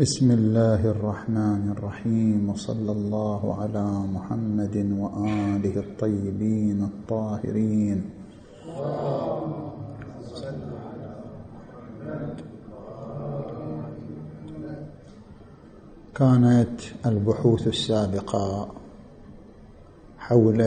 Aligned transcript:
بسم 0.00 0.30
الله 0.30 0.80
الرحمن 0.90 1.76
الرحيم 1.76 2.48
وصلى 2.48 2.92
الله 2.92 3.62
على 3.62 3.84
محمد 3.84 4.76
وآله 4.96 5.76
الطيبين 5.76 6.82
الطاهرين. 6.82 7.98
كانت 16.14 16.80
البحوث 17.06 17.66
السابقة 17.68 18.68
حول 20.18 20.60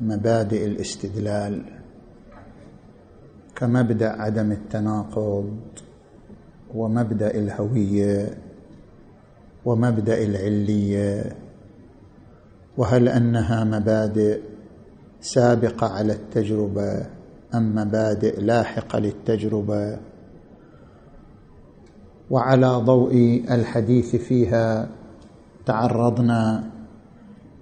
مبادئ 0.00 0.66
الاستدلال 0.66 1.62
كمبدأ 3.56 4.08
عدم 4.08 4.52
التناقض 4.52 5.56
ومبدأ 6.74 7.30
الهوية 7.34 8.41
ومبدأ 9.64 10.22
العلية. 10.22 11.36
وهل 12.76 13.08
أنها 13.08 13.64
مبادئ 13.64 14.40
سابقة 15.20 15.86
على 15.86 16.12
التجربة 16.12 17.06
أم 17.54 17.74
مبادئ 17.74 18.40
لاحقة 18.40 18.98
للتجربة؟ 18.98 19.98
وعلى 22.30 22.66
ضوء 22.66 23.44
الحديث 23.50 24.16
فيها 24.16 24.88
تعرضنا 25.66 26.70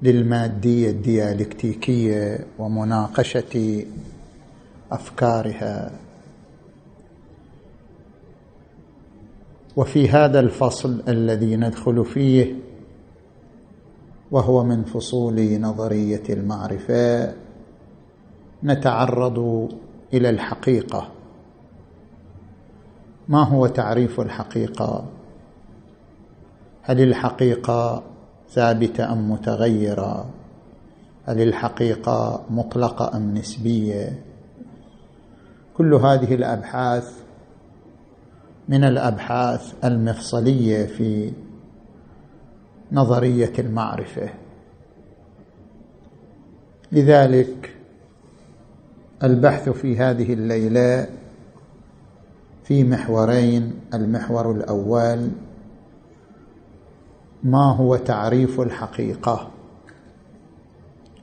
للمادية 0.02 0.90
الديالكتيكية 0.90 2.46
ومناقشة 2.58 3.84
أفكارها. 4.92 5.90
وفي 9.76 10.08
هذا 10.08 10.40
الفصل 10.40 11.02
الذي 11.08 11.56
ندخل 11.56 12.04
فيه 12.04 12.54
وهو 14.30 14.64
من 14.64 14.84
فصول 14.84 15.60
نظرية 15.60 16.22
المعرفة 16.30 17.34
نتعرض 18.64 19.68
إلى 20.14 20.30
الحقيقة. 20.30 21.08
ما 23.28 23.42
هو 23.44 23.66
تعريف 23.66 24.20
الحقيقة؟ 24.20 25.04
هل 26.82 27.00
الحقيقة 27.00 28.02
ثابتة 28.50 29.12
أم 29.12 29.30
متغيرة؟ 29.30 30.26
هل 31.26 31.40
الحقيقة 31.40 32.42
مطلقة 32.50 33.16
أم 33.16 33.34
نسبية؟ 33.34 34.22
كل 35.76 35.94
هذه 35.94 36.34
الأبحاث 36.34 37.20
من 38.70 38.84
الأبحاث 38.84 39.74
المفصلية 39.84 40.86
في 40.86 41.32
نظرية 42.92 43.52
المعرفة. 43.58 44.30
لذلك 46.92 47.76
البحث 49.22 49.68
في 49.68 49.98
هذه 49.98 50.32
الليلة 50.32 51.06
في 52.64 52.84
محورين 52.84 53.74
المحور 53.94 54.50
الأول 54.50 55.30
ما 57.42 57.72
هو 57.72 57.96
تعريف 57.96 58.60
الحقيقة 58.60 59.50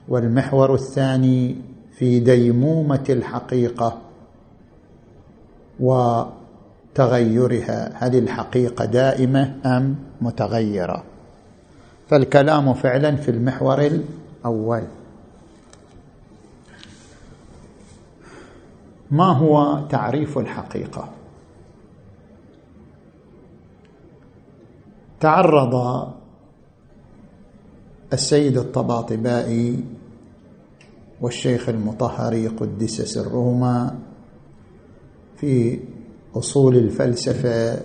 والمحور 0.08 0.74
الثاني 0.74 1.56
في 1.92 2.20
ديمومة 2.20 3.04
الحقيقة 3.10 3.98
وتغيرها 6.92 7.92
هل 7.94 8.16
الحقيقة 8.16 8.84
دائمة 8.84 9.54
أم 9.66 9.96
متغيرة؟ 10.20 11.04
فالكلام 12.08 12.74
فعلا 12.74 13.16
في 13.16 13.30
المحور 13.30 13.80
الأول. 13.80 14.82
ما 19.10 19.32
هو 19.32 19.86
تعريف 19.90 20.38
الحقيقة؟ 20.38 21.08
تعرض 25.20 26.08
السيد 28.12 28.58
الطباطبائي 28.58 29.84
والشيخ 31.20 31.68
المطهري 31.68 32.48
قدس 32.48 33.00
سرهما 33.02 33.98
في 35.36 35.80
أصول 36.38 36.76
الفلسفة 36.76 37.82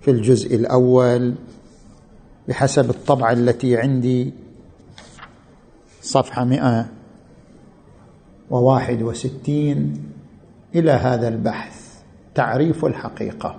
في 0.00 0.10
الجزء 0.10 0.56
الأول 0.56 1.34
بحسب 2.48 2.90
الطبعة 2.90 3.32
التي 3.32 3.76
عندي 3.76 4.32
صفحة 6.02 6.44
مئة 6.44 6.86
وواحد 8.50 9.02
وستين 9.02 10.02
إلى 10.74 10.90
هذا 10.90 11.28
البحث 11.28 12.02
تعريف 12.34 12.84
الحقيقة. 12.84 13.56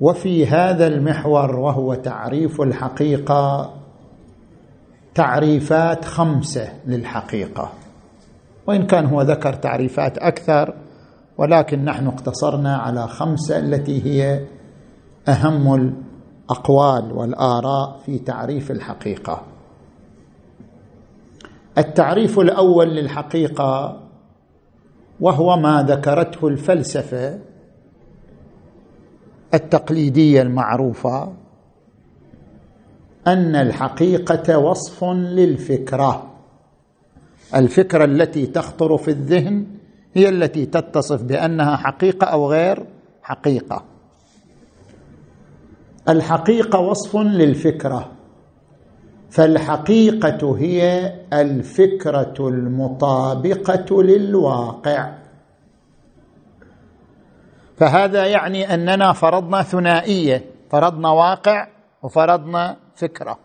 وفي 0.00 0.46
هذا 0.46 0.86
المحور 0.86 1.56
وهو 1.56 1.94
تعريف 1.94 2.60
الحقيقة 2.60 3.74
تعريفات 5.14 6.04
خمسة 6.04 6.72
للحقيقة. 6.86 7.72
وإن 8.66 8.86
كان 8.86 9.06
هو 9.06 9.22
ذكر 9.22 9.52
تعريفات 9.52 10.18
أكثر 10.18 10.74
ولكن 11.38 11.84
نحن 11.84 12.06
اقتصرنا 12.06 12.76
على 12.76 13.08
خمسة 13.08 13.58
التي 13.58 14.04
هي 14.04 14.46
أهم 15.28 15.74
الأقوال 15.74 17.12
والآراء 17.12 17.98
في 18.06 18.18
تعريف 18.18 18.70
الحقيقة. 18.70 19.42
التعريف 21.78 22.38
الأول 22.38 22.88
للحقيقة 22.88 24.00
وهو 25.20 25.56
ما 25.56 25.82
ذكرته 25.82 26.48
الفلسفة 26.48 27.38
التقليدية 29.54 30.42
المعروفة 30.42 31.32
أن 33.26 33.56
الحقيقة 33.56 34.58
وصف 34.58 35.04
للفكرة. 35.04 36.33
الفكرة 37.54 38.04
التي 38.04 38.46
تخطر 38.46 38.96
في 38.96 39.08
الذهن 39.08 39.66
هي 40.14 40.28
التي 40.28 40.66
تتصف 40.66 41.22
بأنها 41.22 41.76
حقيقة 41.76 42.26
أو 42.26 42.50
غير 42.50 42.86
حقيقة. 43.22 43.84
الحقيقة 46.08 46.78
وصف 46.80 47.16
للفكرة 47.16 48.10
فالحقيقة 49.30 50.56
هي 50.58 51.12
الفكرة 51.32 52.34
المطابقة 52.40 54.02
للواقع. 54.02 55.14
فهذا 57.76 58.26
يعني 58.26 58.74
أننا 58.74 59.12
فرضنا 59.12 59.62
ثنائية 59.62 60.44
فرضنا 60.70 61.10
واقع 61.10 61.68
وفرضنا 62.02 62.76
فكرة. 62.96 63.38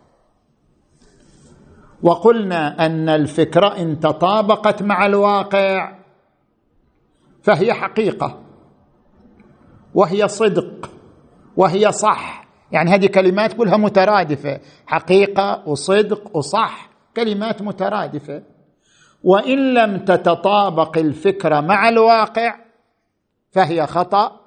وقلنا 2.03 2.85
أن 2.85 3.09
الفكرة 3.09 3.77
إن 3.77 3.99
تطابقت 3.99 4.83
مع 4.83 5.05
الواقع 5.05 5.99
فهي 7.43 7.73
حقيقة 7.73 8.43
وهي 9.93 10.27
صدق 10.27 10.91
وهي 11.57 11.91
صح. 11.91 12.47
يعني 12.71 12.91
هذه 12.91 13.07
كلمات 13.07 13.53
كلها 13.53 13.77
مترادفة 13.77 14.59
حقيقة 14.87 15.63
وصدق 15.67 16.37
وصح 16.37 16.89
كلمات 17.15 17.61
مترادفة. 17.61 18.43
وإن 19.23 19.73
لم 19.73 19.97
تتطابق 19.97 20.97
الفكرة 20.97 21.61
مع 21.61 21.89
الواقع 21.89 22.55
فهي 23.51 23.87
خطأ 23.87 24.39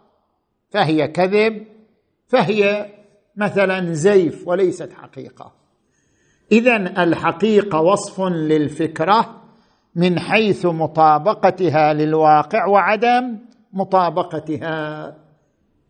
فهي 0.71 1.09
كذب 1.09 1.67
فهي 2.29 2.93
مثلا 3.37 3.93
زيف 3.93 4.49
وليست 4.49 4.93
حقيقة. 4.93 5.62
اذا 6.53 7.03
الحقيقة 7.03 7.81
وصف 7.81 8.21
للفكرة 8.21 9.43
من 9.95 10.19
حيث 10.19 10.67
مطابقتها 10.67 11.93
للواقع 11.93 12.67
وعدم 12.67 13.39
مطابقتها. 13.73 15.17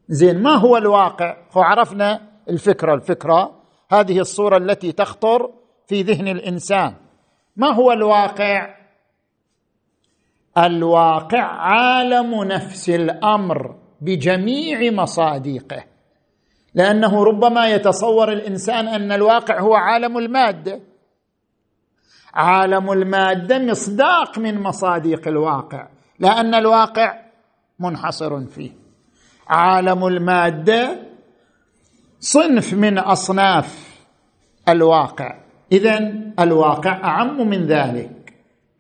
زين 0.09 0.43
ما 0.43 0.55
هو 0.55 0.77
الواقع؟ 0.77 1.37
عرفنا 1.57 2.21
الفكرة. 2.49 2.95
الفكرة 2.95 3.63
هذه 3.93 4.19
الصورة 4.21 4.57
التي 4.57 4.93
تخطر 4.93 5.51
في 5.87 6.03
ذهن 6.03 6.29
الإنسان. 6.29 6.95
ما 7.57 7.75
هو 7.75 7.93
الواقع؟ 7.93 8.75
الواقع 10.59 11.43
عالم 11.43 12.45
نفس 12.45 12.91
الأمر 12.91 13.77
بجميع 14.01 14.93
مصادقه. 14.93 15.92
لأنه 16.75 17.25
ربما 17.25 17.69
يتصور 17.69 18.33
الإنسان 18.33 18.89
أن 18.89 19.13
الواقع 19.13 19.61
هو 19.61 19.75
عالم 19.75 20.19
الماده 20.19 20.81
عالم 22.35 22.93
الماده 22.93 23.59
مصداق 23.59 24.39
من 24.39 24.61
مصادق 24.61 25.29
الواقع 25.29 25.89
لأن 26.19 26.55
الواقع 26.55 27.23
منحصر 27.79 28.47
فيه. 28.47 28.71
عالم 29.49 30.07
الماده 30.07 30.99
صنف 32.21 32.75
من 32.75 32.99
أصناف 32.99 34.01
الواقع. 34.69 35.39
اذا 35.73 35.99
الواقع 36.39 37.05
أعم 37.05 37.49
من 37.49 37.67
ذلك. 37.67 38.11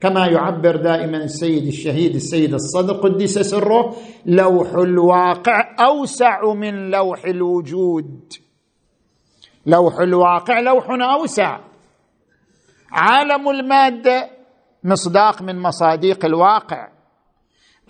كما 0.02 0.26
يعبر 0.26 0.76
دائما 0.76 1.16
السيد 1.16 1.66
الشهيد 1.66 2.14
السيد 2.14 2.54
الصدر 2.54 2.92
قدس 2.92 3.38
سره 3.38 3.96
لوح 4.26 4.68
الواقع 4.68 5.76
أوسع 5.80 6.54
من 6.54 6.90
لوح 6.90 7.24
الوجود. 7.24 8.32
لوح 9.66 9.98
الواقع 10.00 10.60
لوح 10.60 10.86
أوسع. 10.90 11.60
عالم 12.92 13.48
المادة 13.48 14.30
مصداق 14.84 15.42
من 15.42 15.58
مصاديق 15.58 16.24
الواقع. 16.24 16.88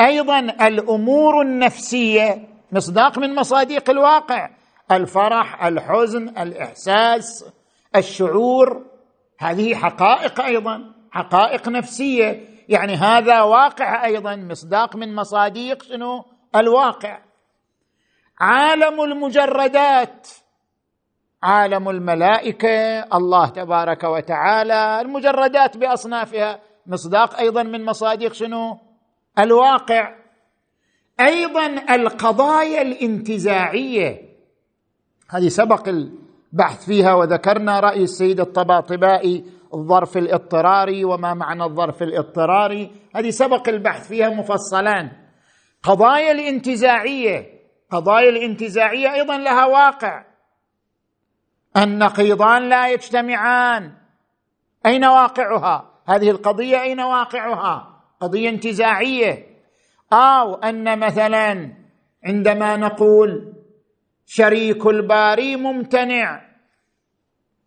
أيضا 0.01 0.39
الأمور 0.41 1.43
النفسية 1.43 2.49
مصداق 2.73 3.19
من 3.19 3.35
مصاديق 3.35 3.91
الواقع. 3.91 4.51
الفرح 4.91 5.65
الحزن 5.65 6.29
الإحساس 6.29 7.45
الشعور. 7.97 8.85
هذه 9.39 9.75
حقائق 9.75 10.41
أيضا. 10.41 11.02
حقائق 11.13 11.69
نفسية. 11.69 12.49
يعني 12.69 12.95
هذا 12.95 13.43
واقع 13.43 14.05
أيضا 14.05 14.37
مصداق 14.37 14.97
من 14.97 15.15
مصاديق 15.15 15.83
شنو؟ 15.83 16.25
الواقع. 16.57 17.19
عالم 18.41 19.01
المجردات. 19.01 20.29
عالم 21.43 21.89
الملائكة 21.89 23.01
الله 23.15 23.49
تبارك 23.49 24.05
وتعالى 24.05 25.01
المجردات 25.01 25.77
بأصنافها. 25.77 26.61
مصداق 26.87 27.39
أيضا 27.39 27.63
من 27.63 27.85
مصادق 27.85 28.33
شنو؟ 28.33 28.79
الواقع. 29.39 30.15
أيضا 31.21 31.67
القضايا 31.95 32.83
الانتزاعية. 32.83 34.33
هذه 35.31 35.49
سبق 35.49 35.89
البحث 35.89 36.87
فيها 36.87 37.15
وذكرنا 37.15 37.81
رأي 37.81 38.03
السيد 38.03 38.41
الطباطبائي 38.41 39.45
الظرف 39.75 40.17
الاضطراري 40.17 41.05
وما 41.05 41.35
معنى 41.35 41.65
الظرف 41.65 42.03
الاضطراري؟ 42.03 42.91
هذه 43.17 43.31
سبق 43.31 43.69
البحث 43.69 44.09
فيها 44.09 44.29
مفصلان. 44.29 45.11
قضايا 45.83 46.33
الانتزاعية 46.33 47.63
قضايا 47.91 48.29
الانتزاعية 48.29 49.15
أيضا 49.15 49.39
لها 49.39 49.67
واقع. 49.67 50.25
النقيضان 51.77 52.69
لا 52.69 52.89
يجتمعان. 52.89 53.93
أين 54.87 55.05
واقعها؟ 55.05 55.91
هذه 56.09 56.31
القضية 56.31 56.83
أين 56.83 57.01
واقعها؟ 57.01 58.03
قضية 58.21 58.49
انتزاعية. 58.49 59.47
أو 60.13 60.55
أن 60.55 60.99
مثلا 60.99 61.73
عندما 62.25 62.77
نقول 62.77 63.53
شريك 64.27 64.87
الباري 64.87 65.57
ممتنع. 65.57 66.52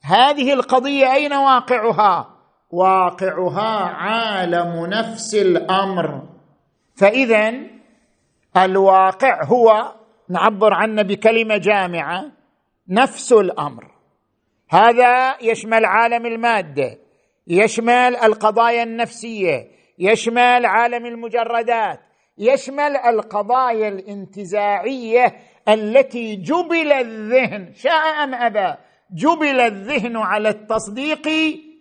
هذه 0.06 0.54
القضية 0.54 1.13
أين 1.13 1.34
واقعها؟ 1.34 2.36
واقعها 2.72 3.86
عالم 3.86 4.86
نفس 4.86 5.36
الأمر. 5.36 6.24
فاذا 6.96 7.54
الواقع 8.57 9.44
هو 9.44 9.94
نعبر 10.30 10.74
عنه 10.74 11.02
بكلمة 11.02 11.57
جامعة 11.57 12.31
نفس 12.90 13.34
الأمر. 13.34 13.92
هذا 14.69 15.36
يشمل 15.42 15.86
عالم 15.86 16.25
المادة 16.25 16.98
يشمل 17.48 18.16
القضايا 18.16 18.84
النفسية 18.84 19.68
يشمل 20.00 20.66
عالم 20.66 21.06
المجردات 21.06 22.00
يشمل 22.38 22.98
القضايا 22.98 23.88
الانتزاعية 23.88 25.36
التي 25.69 26.36
جبل 26.36 26.92
الذهن. 26.92 27.74
شاء 27.74 28.24
أم 28.24 28.34
أبى؟ 28.34 28.75
جبل 29.12 29.60
الذهن 29.60 30.18
على 30.18 30.50
التصديق 30.50 31.28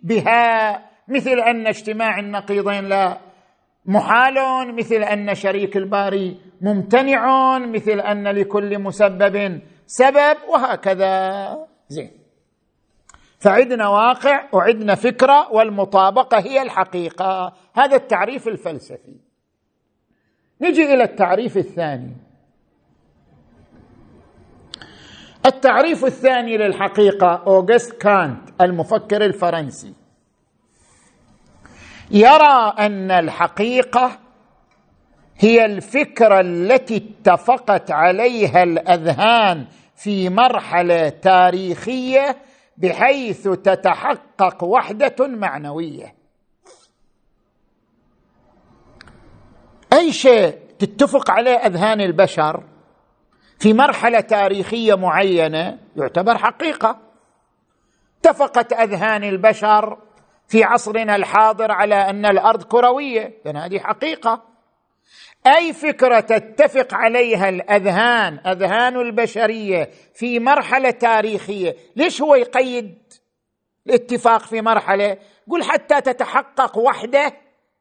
بها 0.03 0.81
مثل 1.07 1.39
ان 1.39 1.67
اجتماع 1.67 2.19
النقيضين 2.19 2.85
لا 2.85 3.17
محال 3.85 4.35
مثل 4.75 4.95
ان 4.95 5.35
شريك 5.35 5.77
الباري 5.77 6.37
ممتنع 6.61 7.57
مثل 7.59 7.99
ان 7.99 8.27
لكل 8.27 8.79
مسبب 8.79 9.61
سبب 9.85 10.37
وهكذا. 10.49 11.67
زين. 11.87 12.11
فعدنا 13.39 13.87
واقع 13.87 14.49
وعدنا 14.53 14.95
فكرة 14.95 15.51
والمطابقة 15.51 16.39
هي 16.39 16.61
الحقيقة. 16.61 17.53
هذا 17.75 17.95
التعريف 17.95 18.47
الفلسفي. 18.47 19.15
نجي 20.61 20.93
إلى 20.93 21.03
التعريف 21.03 21.57
الثاني. 21.57 22.24
التعريف 25.45 26.05
الثاني 26.05 26.57
للحقيقة 26.57 27.43
أوغست 27.47 28.01
كانت 28.01 28.61
المفكر 28.61 29.25
الفرنسي. 29.25 29.93
يرى 32.11 32.73
أن 32.79 33.11
الحقيقة 33.11 34.19
هي 35.37 35.65
الفكرة 35.65 36.39
التي 36.39 36.97
اتفقت 36.97 37.91
عليها 37.91 38.63
الأذهان 38.63 39.65
في 39.95 40.29
مرحلة 40.29 41.09
تاريخية 41.09 42.37
بحيث 42.77 43.47
تتحقق 43.47 44.63
وحدة 44.63 45.15
معنوية. 45.19 46.15
أي 49.93 50.11
شيء 50.11 50.57
تتفق 50.79 51.31
عليه 51.31 51.55
أذهان 51.55 52.01
البشر؟ 52.01 52.63
في 53.59 53.73
مرحلة 53.73 54.19
تاريخية 54.19 54.95
معينة 54.95 55.77
يعتبر 55.95 56.37
حقيقة. 56.37 56.99
اتفقت 58.19 58.73
أذهان 58.73 59.23
البشر 59.23 59.97
في 60.47 60.63
عصرنا 60.63 61.15
الحاضر 61.15 61.71
على 61.71 61.95
أن 61.95 62.25
الأرض 62.25 62.63
كروية 62.63 63.33
لأن 63.45 63.57
هذه 63.57 63.79
حقيقة. 63.79 64.43
أي 65.47 65.73
فكرة 65.73 66.19
تتفق 66.19 66.93
عليها 66.93 67.49
الأذهان 67.49 68.39
أذهان 68.47 68.95
البشرية 68.95 69.89
في 70.13 70.39
مرحلة 70.39 70.91
تاريخية 70.91 71.75
ليش 71.95 72.21
هو 72.21 72.35
يقيد 72.35 72.97
الاتفاق 73.87 74.41
في 74.41 74.61
مرحلة؟ 74.61 75.17
قل 75.49 75.63
حتى 75.63 76.01
تتحقق 76.01 76.77
وحدة 76.77 77.33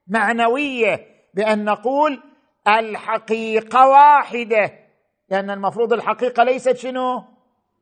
معنوية 0.06 1.06
بأن 1.35 1.65
نقول 1.65 2.23
الحقيقة 2.69 3.88
واحدة. 3.88 4.83
لأن 5.29 5.50
المفروض 5.50 5.93
الحقيقة 5.93 6.44
ليست 6.44 6.76
شنو؟ 6.76 7.22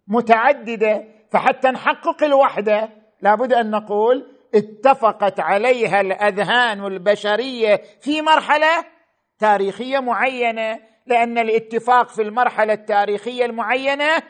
متعددة. 0.09 1.05
فحتى 1.31 1.69
نحقق 1.69 2.25
الوحدة 2.25 2.88
لابد 3.23 3.52
أن 3.52 3.71
نقول 3.71 4.37
اتفقت 4.55 5.40
عليها 5.40 6.00
الأذهان 6.00 6.87
البشرية 6.87 7.83
في 8.00 8.23
مرحلة 8.23 8.85
تاريخية 9.38 9.99
معينة 9.99 10.78
لأن 11.07 11.38
الاتفاق 11.38 12.09
في 12.09 12.23
المرحلة 12.23 12.73
التاريخية 12.73 13.45
المعينة 13.45 14.23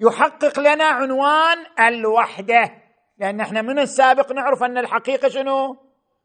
يحقق 0.00 0.60
لنا 0.60 0.84
عنوان 0.84 1.58
الوحدة. 1.80 2.70
لأن 3.18 3.40
إحنا 3.40 3.62
من 3.62 3.78
السابق 3.78 4.32
نعرف 4.32 4.62
أن 4.62 4.78
الحقيقة 4.78 5.28
شنو؟ 5.28 5.76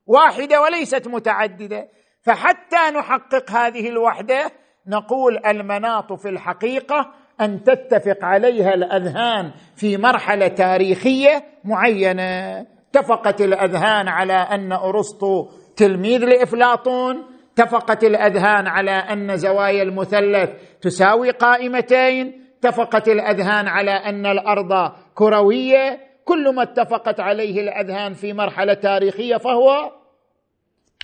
واحدة 0.06 0.62
وليست 0.62 1.08
متعددة. 1.08 1.90
فحتى 2.22 2.92
نحقق 2.94 3.52
هذه 3.52 3.90
الوحدة 3.90 4.52
نقول 4.88 5.40
المناط 5.46 6.14
في 6.14 6.30
الحقيقة 6.30 7.12
أن 7.42 7.64
تتفق 7.64 8.26
عليها 8.26 8.74
الأذهان 8.74 9.52
في 9.76 9.98
مرحلة 9.98 10.48
تاريخية 10.48 11.44
معينة. 11.64 12.60
اتفقت 12.90 13.42
الأذهان 13.42 14.08
على 14.08 14.34
أن 14.34 14.72
أرسطو 14.72 15.50
تلميذ 15.78 16.26
لإفلاطون. 16.26 17.26
اتفقت 17.54 18.04
الأذهان 18.04 18.68
على 18.68 18.92
أن 18.92 19.38
زوايا 19.38 19.84
المثلث 19.84 20.50
تساوي 20.82 21.30
قائمتين. 21.30 22.46
اتفقت 22.60 23.08
الأذهان 23.08 23.68
على 23.68 23.92
أن 23.92 24.26
الأرض 24.26 24.92
كروية. 25.16 26.00
كل 26.26 26.56
ما 26.56 26.64
اتفقت 26.64 27.20
عليه 27.20 27.62
الأذهان 27.62 28.14
في 28.14 28.34
مرحلة 28.34 28.74
تاريخية 28.74 29.38
فهو 29.38 29.92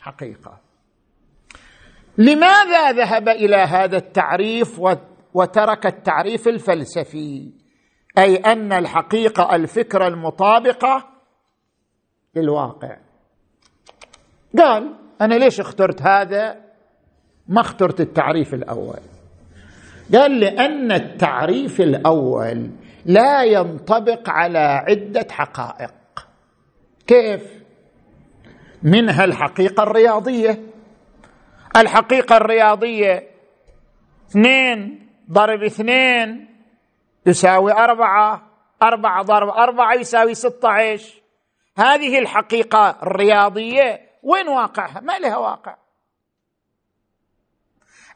حقيقة. 0.02 0.71
لماذا 2.18 2.91
ذهب 2.91 3.30
إلى 3.30 3.56
هذا 3.56 3.98
التعريف 3.98 4.82
وترك 5.34 5.86
التعريف 5.86 6.48
الفلسفي؟ 6.48 7.51
أي 8.18 8.36
أن 8.36 8.74
الحقيقة 8.74 9.56
الفكرة 9.56 10.08
المطابقة 10.08 11.08
للواقع. 12.36 12.98
قال 14.58 14.96
أنا 15.22 15.36
ليش 15.36 15.60
اخترت 15.60 16.01
هذا؟ 16.01 16.56
ما 17.48 17.62
اخترت 17.62 18.01
التعريف 18.01 18.53
الأول. 18.53 19.00
قال 20.13 20.39
لأن 20.39 20.91
التعريف 20.91 21.82
الأول 21.82 22.70
لا 23.06 23.44
ينطبق 23.44 24.30
على 24.30 24.60
عدة 24.60 25.27
حقائق. 25.32 25.94
كيف؟ 27.08 27.62
منها 28.84 29.24
الحقيقة 29.24 29.84
الرياضية. 29.84 30.71
الحقيقة 31.78 32.38
الرياضية. 32.38 33.32
اثنين 34.30 35.10
ضرب 35.32 35.63
اثنين 35.63 36.48
يساوي 37.25 37.72
أربعة 37.72 38.48
أربعة 38.84 39.24
ضرب 39.24 39.50
أربعة 39.50 39.94
يساوي 39.94 40.34
ستة 40.34 40.70
عشر. 40.70 41.22
هذه 41.78 42.20
الحقيقة 42.20 42.98
الرياضية. 43.04 44.10
وين 44.24 44.48
واقعها؟ 44.48 45.00
ما 45.00 45.20
لها 45.20 45.38
واقع. 45.38 45.75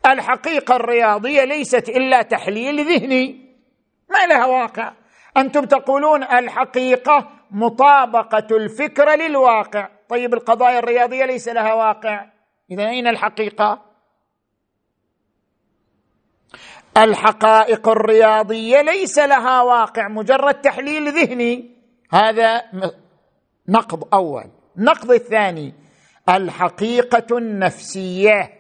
الحقيقة 0.06 0.76
الرياضية 0.76 1.44
ليست 1.44 1.90
إلا 1.90 2.22
تحليل 2.22 2.86
ذهني. 2.86 3.56
ما 4.10 4.26
لها 4.26 4.46
واقع. 4.46 4.94
أنتم 5.38 5.66
تقولون 5.66 6.24
الحقيقة 6.24 7.30
مطابقة 7.52 8.48
الفكرة 8.52 9.16
للواقع. 9.16 9.90
طيب 10.10 10.34
القضايا 10.34 10.80
الرياضية 10.80 11.26
ليس 11.26 11.48
لها 11.48 11.74
واقع. 11.74 12.35
إذا 12.72 12.90
أين 12.90 13.08
الحقيقة؟ 13.08 13.86
الحقائق 16.98 17.90
الرياضية 17.90 18.82
ليس 18.82 19.20
لها 19.20 19.62
واقع 19.62 20.08
مجرد 20.08 20.62
تحليل 20.62 21.10
ذهني. 21.10 21.76
هذا 22.12 22.62
نقض 23.68 24.14
أول. 24.14 24.52
النقض 24.78 25.12
الثاني 25.12 25.74
الحقيقة 26.30 27.38
النفسية. 27.38 28.54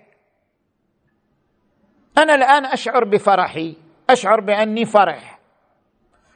أنا 2.17 2.35
الآن 2.35 2.65
أشعر 2.65 3.03
بفرحي 3.03 3.77
أشعر 4.09 4.39
بأني 4.39 4.85
فرح 4.85 5.39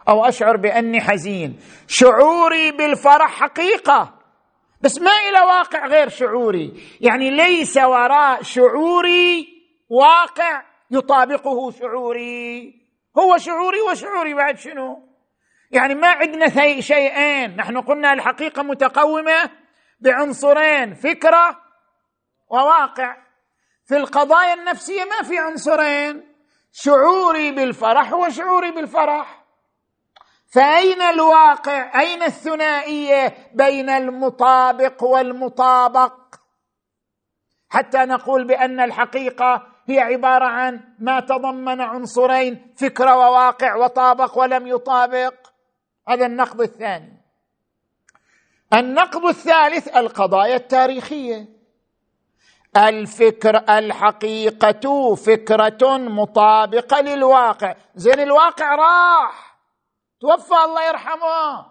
أو 0.10 0.26
أشعر 0.26 0.58
بأني 0.58 1.02
حزين. 1.02 1.60
شعوري 1.88 2.72
بالفرح 2.72 3.32
حقيقة. 3.32 4.19
بس 4.82 5.02
ما 5.02 5.12
إلى 5.30 5.40
واقع 5.40 5.88
غير 5.88 6.10
شعوري. 6.10 6.84
يعني 7.02 7.30
ليس 7.30 7.78
وراء 7.78 8.42
شعوري 8.42 9.48
واقع 9.90 10.64
يطابقه 10.92 11.72
شعوري. 11.72 12.74
هو 13.18 13.38
شعوري 13.38 13.82
وشعوري 13.82 14.34
بعد 14.34 14.58
شنو؟ 14.58 15.10
يعني 15.72 15.96
ما 15.96 16.08
عندنا 16.08 16.50
شيئين. 16.82 17.56
نحن 17.56 17.82
قلنا 17.82 18.14
الحقيقة 18.14 18.64
متقومة 18.64 19.50
بعنصرين 20.00 20.94
فكرة 20.94 21.60
وواقع. 22.52 23.18
في 23.86 23.98
القضايا 23.98 24.54
النفسية 24.54 25.04
ما 25.04 25.28
في 25.28 25.38
عنصرين. 25.38 26.36
شعوري 26.72 27.52
بالفرح 27.52 28.14
وشعوري 28.14 28.72
بالفرح. 28.72 29.39
فأين 30.50 31.02
الواقع؟ 31.02 32.00
أين 32.00 32.24
الثنائية 32.24 33.34
بين 33.54 33.90
المطابق 33.90 35.04
والمطابق؟ 35.04 36.14
حتى 37.70 37.98
نقول 37.98 38.48
بأن 38.48 38.80
الحقيقة 38.80 39.68
هي 39.86 40.00
عبارة 40.00 40.46
عن 40.46 40.80
ما 41.00 41.20
تضمن 41.20 41.82
عنصرين 41.82 42.74
فكره 42.78 43.18
وواقع 43.18 43.76
وطابق 43.76 44.38
ولم 44.38 44.68
يطابق. 44.68 45.34
هذا 46.08 46.26
النقد 46.26 46.62
الثاني. 46.62 47.22
النقد 48.74 49.26
الثالث 49.26 49.98
القضايا 49.98 50.56
التاريخية. 50.56 51.46
الفكر 52.78 53.78
الحقيقة 53.78 55.16
فكرة 55.16 55.98
مطابقة 55.98 57.02
للواقع. 57.02 57.76
زين 57.96 58.20
الواقع 58.20 58.76
راح. 58.76 59.49
توفى 60.22 60.56
الله 60.66 60.84
يرحمه. 60.84 61.66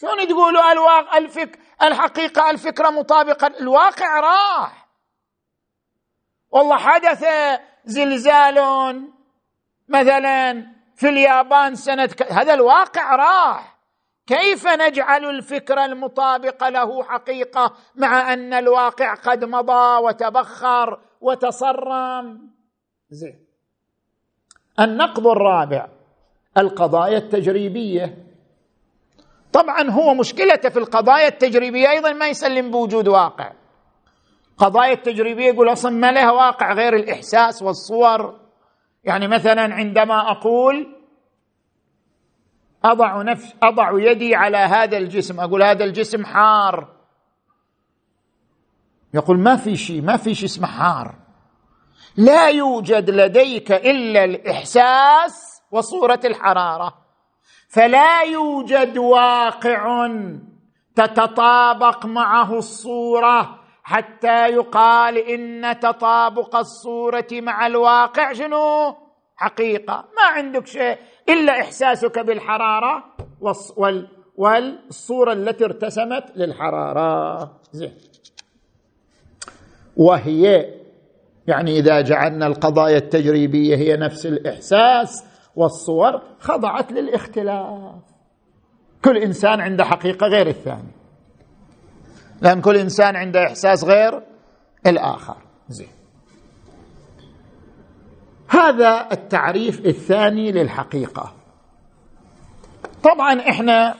شلون 0.00 0.28
تقولوا 0.28 0.72
الواقع 0.72 1.18
الفك 1.18 1.58
الحقيقة 1.82 2.50
الفكرة 2.50 2.90
مطابقة؟ 2.90 3.46
الواقع 3.46 4.20
راح. 4.20 4.88
والله 6.50 6.76
حدث 6.76 7.24
زلزال 7.84 8.58
مثلا 9.88 10.66
في 10.96 11.08
اليابان 11.08 11.74
سنة 11.74 12.06
ك... 12.06 12.22
هذا 12.22 12.54
الواقع 12.54 13.16
راح. 13.16 13.76
كيف 14.26 14.66
نجعل 14.66 15.24
الفكرة 15.24 15.84
المطابقة 15.84 16.68
له 16.68 17.04
حقيقة 17.04 17.76
مع 17.94 18.32
أن 18.32 18.54
الواقع 18.54 19.14
قد 19.14 19.44
مضى 19.44 20.02
وتبخر 20.04 21.00
وتصرم؟ 21.20 22.50
زين. 23.10 23.46
النقض 24.80 25.26
الرابع. 25.26 25.88
القضايا 26.60 27.18
التجريبية. 27.18 28.24
طبعا 29.52 29.90
هو 29.90 30.14
مشكلته 30.14 30.68
في 30.68 30.78
القضايا 30.78 31.28
التجريبية 31.28 31.90
أيضا 31.90 32.12
ما 32.12 32.28
يسلم 32.28 32.70
بوجود 32.70 33.08
واقع. 33.08 33.52
قضايا 34.58 34.92
التجريبية 34.92 35.46
يقول 35.46 35.72
أصلا 35.72 35.90
ما 35.90 36.12
لها 36.12 36.32
واقع 36.32 36.72
غير 36.72 36.96
الإحساس 36.96 37.62
والصور. 37.62 38.40
يعني 39.04 39.28
مثلا 39.28 39.74
عندما 39.74 40.30
أقول 40.30 40.96
أضع 42.84 43.22
نفس 43.22 43.54
أضع 43.62 43.90
يدي 44.10 44.34
على 44.34 44.56
هذا 44.56 44.98
الجسم 44.98 45.40
أقول 45.40 45.62
هذا 45.62 45.84
الجسم 45.84 46.24
حار. 46.24 46.88
يقول 49.14 49.38
ما 49.38 49.56
في 49.56 49.76
شيء 49.76 50.02
ما 50.02 50.16
في 50.16 50.34
شيء 50.34 50.44
اسمه 50.44 50.66
حار. 50.66 51.14
لا 52.16 52.48
يوجد 52.48 53.10
لديك 53.10 53.72
إلا 53.72 54.24
الإحساس 54.24 55.39
وصورة 55.70 56.20
الحرارة. 56.24 56.94
فلا 57.68 58.22
يوجد 58.22 58.98
واقع 58.98 60.08
تتطابق 60.96 62.06
معه 62.06 62.58
الصورة 62.58 63.60
حتى 63.82 64.48
يقال 64.48 65.18
إن 65.18 65.80
تطابق 65.80 66.56
الصورة 66.56 67.26
مع 67.32 67.66
الواقع 67.66 68.32
شنو؟ 68.32 68.96
حقيقة. 69.36 70.04
ما 70.16 70.22
عندك 70.22 70.66
شيء 70.66 70.98
إلا 71.28 71.60
إحساسك 71.60 72.18
بالحرارة 72.18 73.04
والصورة 74.36 75.32
التي 75.32 75.64
ارتسمت 75.64 76.24
للحرارة. 76.36 77.50
زين. 77.72 77.94
وهي 79.96 80.74
يعني 81.46 81.78
إذا 81.78 82.00
جعلنا 82.00 82.46
القضايا 82.46 82.96
التجريبية 82.96 83.76
هي 83.76 83.96
نفس 83.96 84.26
الإحساس 84.26 85.24
والصور 85.56 86.22
خضعت 86.38 86.92
للاختلاف. 86.92 88.02
كل 89.04 89.16
إنسان 89.16 89.60
عنده 89.60 89.84
حقيقة 89.84 90.26
غير 90.26 90.46
الثاني. 90.46 90.92
لأن 92.40 92.60
كل 92.60 92.76
إنسان 92.76 93.16
عنده 93.16 93.46
إحساس 93.46 93.84
غير 93.84 94.22
الآخر. 94.86 95.36
زين. 95.68 95.88
هذا 98.48 99.08
التعريف 99.12 99.86
الثاني 99.86 100.52
للحقيقة. 100.52 101.32
طبعا 103.02 103.40
إحنا 103.40 103.94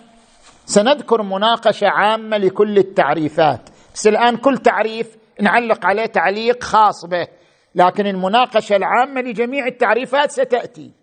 سنذكر 0.66 1.22
مناقشة 1.22 1.88
عامة 1.88 2.36
لكل 2.36 2.78
التعريفات. 2.78 3.70
بس 3.94 4.06
الآن 4.06 4.36
كل 4.36 4.58
تعريف 4.58 5.16
نعلق 5.40 5.86
عليه 5.86 6.06
تعليق 6.06 6.64
خاص 6.64 7.06
به. 7.06 7.28
لكن 7.74 8.06
المناقشة 8.06 8.76
العامة 8.76 9.20
لجميع 9.20 9.66
التعريفات 9.66 10.30
ستأتي. 10.30 10.99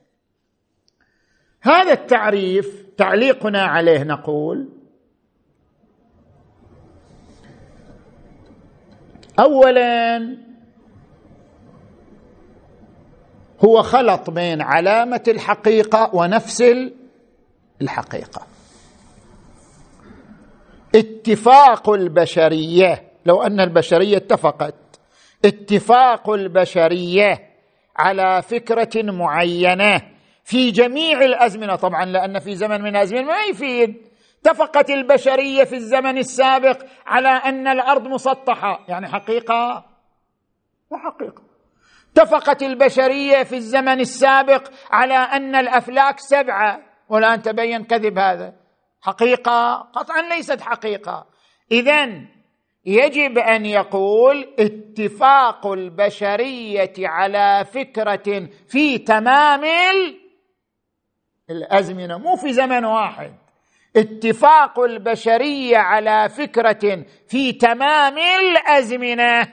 هذا 1.62 1.94
التعريف 1.94 2.86
تعليقنا 2.98 3.62
عليه 3.62 4.04
نقول 4.04 4.70
اولا 9.40 10.38
هو 13.66 13.82
خلط 13.82 14.30
بين 14.30 14.62
علامة 14.62 15.24
الحقيقة 15.28 16.10
ونفس 16.14 16.64
الحقيقة. 17.82 18.48
اتفاق 20.96 21.90
البشرية 21.90 23.04
لو 23.26 23.42
أن 23.44 23.60
البشرية 23.60 24.18
اتفقت 24.18 24.76
اتفاق 25.46 26.30
البشرية 26.30 27.50
على 27.98 28.42
فكرة 28.42 29.12
معينة 29.12 30.02
في 30.48 30.72
جميع 30.72 31.22
الأزمنة. 31.22 31.76
طبعا 31.76 32.06
لأن 32.06 32.40
في 32.40 32.56
زمن 32.56 32.82
من 32.82 32.88
الازمنه 32.88 33.24
ما 33.24 33.44
يفيد. 33.44 34.08
اتفقت 34.42 34.90
البشرية 34.90 35.64
في 35.64 35.76
الزمن 35.76 36.18
السابق 36.18 36.86
على 37.06 37.30
أن 37.30 37.68
الأرض 37.68 38.08
مسطحة. 38.08 38.86
يعني 38.88 39.08
حقيقة؟ 39.08 39.86
وحقيقه 40.90 41.44
اتفقت 42.12 42.64
البشرية 42.64 43.44
في 43.44 43.56
الزمن 43.56 44.00
السابق 44.00 44.70
على 44.92 45.14
أن 45.14 45.56
الأفلاك 45.56 46.20
سبعة. 46.20 46.80
والآن 47.10 47.42
تبين 47.42 47.84
كذب 47.84 48.18
هذا. 48.18 48.54
حقيقة؟ 49.02 49.76
قطعا 49.94 50.22
ليست 50.22 50.62
حقيقة. 50.62 51.26
اذا 51.72 52.06
يجب 52.86 53.38
أن 53.38 53.66
يقول 53.66 54.54
اتفاق 54.60 55.68
البشرية 55.68 56.94
على 57.00 57.66
فكرة 57.66 58.50
في 58.68 58.98
تمام 58.98 59.64
الأزمنة 61.50 62.18
مو 62.18 62.36
في 62.36 62.54
زمن 62.54 62.86
واحد. 62.86 63.34
اتفاق 63.96 64.80
البشرية 64.80 65.78
على 65.78 66.30
فكرة 66.30 67.06
في 67.28 67.54
تمام 67.54 68.18
الأزمنة. 68.18 69.48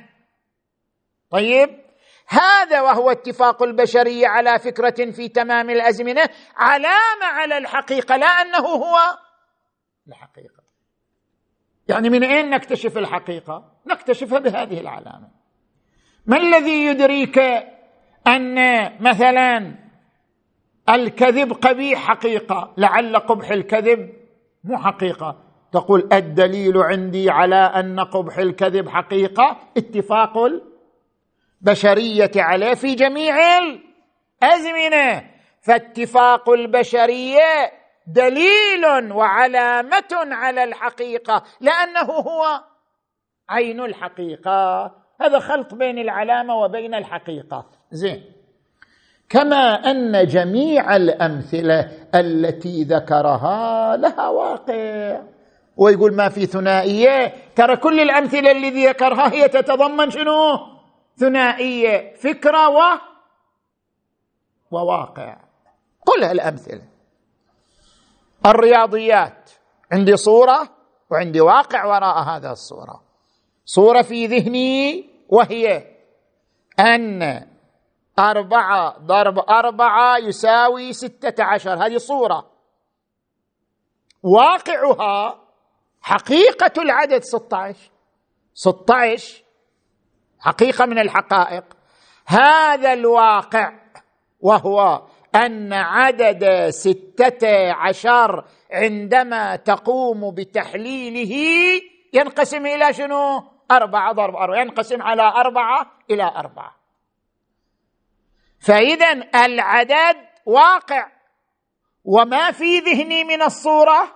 طيب 1.31 1.85
هذا 2.29 2.81
وهو 2.81 3.11
اتفاق 3.11 3.63
البشرية 3.63 4.29
على 4.29 4.59
فكرة 4.59 5.11
في 5.11 5.29
تمام 5.29 5.71
الأزمنة 5.71 6.29
علامه 6.57 7.25
على 7.25 7.59
الحقيقة 7.59 8.17
لا 8.17 8.27
أنه 8.27 8.67
هو 8.69 8.97
الحقيقة. 10.09 10.65
يعني 11.89 12.11
من 12.11 12.25
أين 12.25 12.51
نكتشف 12.51 12.99
الحقيقة؟ 12.99 13.73
نكتشفها 13.87 14.39
بهذه 14.39 14.81
العلامة. 14.81 15.29
ما 16.27 16.37
الذي 16.37 16.87
يدريك 16.87 17.39
أن 18.27 18.57
مثلا 19.03 19.84
الكذب 20.89 21.53
قبيح 21.53 21.99
حقيقة. 21.99 22.73
لعل 22.77 23.17
قبح 23.17 23.51
الكذب 23.51 24.13
مو 24.65 24.79
حقيقة. 24.79 25.37
تقول 25.73 26.09
الدليل 26.13 26.79
عندي 26.79 27.31
على 27.31 27.57
أن 27.57 28.01
قبح 28.01 28.39
الكذب 28.39 28.89
حقيقة؟ 28.89 29.57
اتفاق 29.77 30.39
البشرية 31.63 32.31
عليه 32.37 32.75
في 32.75 32.95
جميع 32.95 33.37
الأزمنة. 33.59 35.31
فاتفاق 35.61 36.51
البشرية 36.51 37.73
دليل 38.07 39.13
وعلامة 39.13 40.11
على 40.13 40.65
الحقيقة 40.65 41.43
لأنه 41.61 42.13
هو 42.13 42.65
عين 43.49 43.81
الحقيقة. 43.81 44.85
هذا 45.21 45.39
خلط 45.39 45.75
بين 45.75 45.99
العلامة 45.99 46.55
وبين 46.55 46.95
الحقيقة. 46.95 47.67
زين. 47.91 48.34
كما 49.35 49.91
أن 49.91 50.27
جميع 50.27 50.97
الأمثلة 50.97 51.91
التي 52.15 52.85
ذكرها 52.85 53.97
لها 53.97 54.29
واقع. 54.29 55.21
ويقول 55.77 56.15
ما 56.15 56.29
في 56.29 56.47
ثنائية؟ 56.47 57.35
ترى 57.57 57.77
كل 57.77 58.01
الأمثلة 58.01 58.51
الذي 58.51 58.87
ذكرها 58.87 59.33
هي 59.33 59.49
تتضمن 59.49 60.11
شنو؟ 60.11 60.59
ثنائية 61.17 62.15
فكرة 62.15 62.69
و 62.69 62.81
وواقع. 64.71 65.37
كلها 66.01 66.33
الامثله 66.33 66.83
الرياضيات. 68.47 69.51
عندي 69.93 70.17
صورة 70.17 70.69
وعندي 71.11 71.41
واقع 71.41 71.85
وراء 71.85 72.19
هذا 72.23 72.51
الصورة. 72.53 73.03
صورة 73.65 74.03
في 74.03 74.27
ذهني 74.27 75.05
وهي 75.29 75.87
أن 76.79 77.47
أربعة 78.19 78.99
ضرب 78.99 79.39
أربعة 79.39 80.19
يساوي 80.19 80.93
ستة 80.93 81.45
عشر. 81.45 81.87
هذه 81.87 81.97
صورة. 81.97 82.51
واقعها 84.23 85.41
حقيقة 86.03 86.83
العدد 86.83 87.23
16 87.23 87.91
16 88.55 89.43
حقيقة 90.41 90.87
من 90.87 90.99
الحقائق. 90.99 91.65
هذا 92.27 92.93
الواقع 92.93 93.73
وهو 94.41 95.03
أن 95.35 95.73
عدد 95.73 96.69
ستة 96.71 97.73
عشر 97.73 98.45
عندما 98.73 99.57
تقوم 99.57 100.35
بتحليله 100.35 101.35
ينقسم 102.13 102.67
إلى 102.67 102.93
شنو؟ 102.93 103.43
أربعة 103.71 104.13
ضرب 104.13 104.37
أربعة. 104.37 104.61
ينقسم 104.61 105.03
على 105.03 105.23
أربعة 105.23 105.87
إلى 106.11 106.23
أربعة. 106.23 106.84
فإذا 108.65 109.13
العدد 109.45 110.17
واقع. 110.47 111.09
وما 112.05 112.51
في 112.51 112.79
ذهني 112.79 113.25
من 113.25 113.43
الصورة 113.43 114.15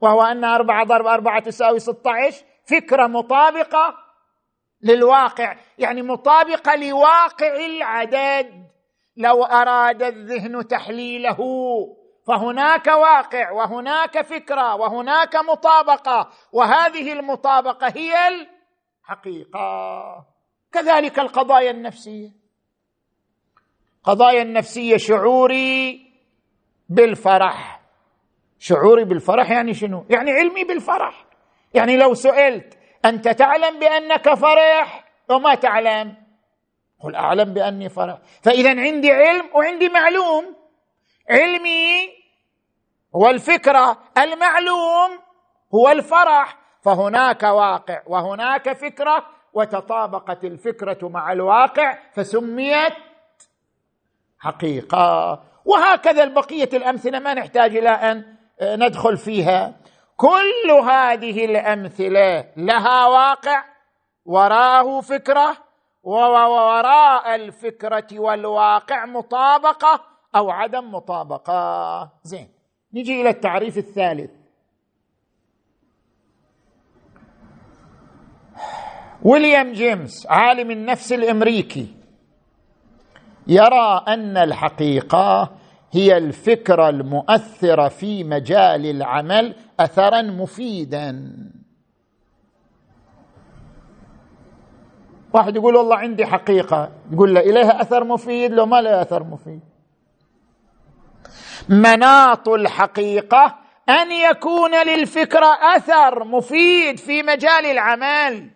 وهو 0.00 0.22
أن 0.22 0.44
أربعة 0.44 0.84
ضرب 0.84 1.06
أربعة 1.06 1.40
تساوي 1.40 1.80
16 1.80 2.44
فكرة 2.64 3.06
مطابقة 3.06 3.94
للواقع. 4.82 5.56
يعني 5.78 6.02
مطابقة 6.02 6.76
لواقع 6.76 7.56
العدد. 7.56 8.68
لو 9.16 9.44
أراد 9.44 10.02
الذهن 10.02 10.68
تحليله 10.68 11.38
فهناك 12.26 12.86
واقع 12.86 13.50
وهناك 13.50 14.22
فكرة 14.22 14.74
وهناك 14.74 15.36
مطابقة. 15.36 16.30
وهذه 16.52 17.12
المطابقة 17.12 17.88
هي 17.88 18.14
الحقيقة. 18.28 20.26
كذلك 20.72 21.18
القضايا 21.18 21.70
النفسية. 21.70 22.37
قضايا 24.08 24.42
النفسية 24.42 24.96
شعوري 24.96 26.00
بالفرح. 26.88 27.80
شعوري 28.58 29.04
بالفرح 29.04 29.50
يعني 29.50 29.74
شنو؟ 29.74 30.04
يعني 30.10 30.30
علمي 30.30 30.64
بالفرح. 30.64 31.24
يعني 31.74 31.96
لو 31.96 32.14
سئلت 32.14 32.78
أنت 33.04 33.28
تعلم 33.28 33.78
بأنك 33.78 34.34
فرح؟ 34.34 35.04
أو 35.30 35.38
ما 35.38 35.54
تعلم 35.54 36.16
قل 37.00 37.14
أعلم 37.14 37.54
بأني 37.54 37.88
فرح. 37.88 38.18
فإذا 38.42 38.80
عندي 38.80 39.12
علم 39.12 39.50
وعندي 39.54 39.88
معلوم. 39.88 40.56
علمي 41.30 42.08
هو 43.16 43.30
الفكرة 43.30 43.98
المعلوم 44.18 45.18
هو 45.74 45.88
الفرح. 45.88 46.58
فهناك 46.82 47.42
واقع 47.42 48.02
وهناك 48.06 48.72
فكرة 48.72 49.26
وتطابقت 49.52 50.44
الفكرة 50.44 51.08
مع 51.08 51.32
الواقع 51.32 51.98
فسميت 52.12 53.07
حقيقة. 54.38 55.42
وهكذا 55.64 56.24
البقية 56.24 56.68
الأمثلة 56.72 57.18
ما 57.18 57.34
نحتاج 57.34 57.76
إلى 57.76 57.88
أن 57.88 58.24
آه، 58.60 58.76
ندخل 58.76 59.16
فيها. 59.16 59.74
كل 60.16 60.70
هذه 60.90 61.44
الأمثلة 61.44 62.44
لها 62.56 63.06
واقع 63.06 63.64
وراءه 64.24 65.00
فكرة 65.00 65.56
ووراء 66.02 67.34
الفكرة 67.34 68.06
والواقع 68.20 69.06
مطابقة 69.06 70.04
أو 70.36 70.50
عدم 70.50 70.90
مطابقة. 70.94 72.12
زين 72.22 72.48
نجي 72.94 73.20
إلى 73.20 73.28
التعريف 73.30 73.78
الثالث. 73.78 74.30
ويليام 79.22 79.72
جيمس 79.72 80.26
عالم 80.26 80.70
النفس 80.70 81.12
الأمريكي. 81.12 81.97
يرى 83.48 84.04
أن 84.08 84.36
الحقيقة 84.36 85.50
هي 85.92 86.16
الفكرة 86.16 86.88
المؤثره 86.88 87.88
في 87.88 88.24
مجال 88.24 88.86
العمل 88.86 89.54
اثرا 89.80 90.22
مفيدا. 90.22 91.34
واحد 95.32 95.56
يقول 95.56 95.76
والله 95.76 95.96
عندي 95.96 96.26
حقيقة 96.26 96.92
يقول 97.12 97.34
له 97.34 97.40
إليها 97.40 97.82
أثر 97.82 98.04
مفيد 98.04 98.52
لو 98.52 98.66
ما 98.66 98.80
لها 98.80 99.02
أثر 99.02 99.24
مفيد. 99.24 99.60
مناط 101.68 102.48
الحقيقة 102.48 103.58
أن 103.88 104.12
يكون 104.12 104.86
للفكره 104.86 105.76
أثر 105.76 106.24
مفيد 106.24 106.98
في 106.98 107.22
مجال 107.22 107.66
العمل. 107.66 108.50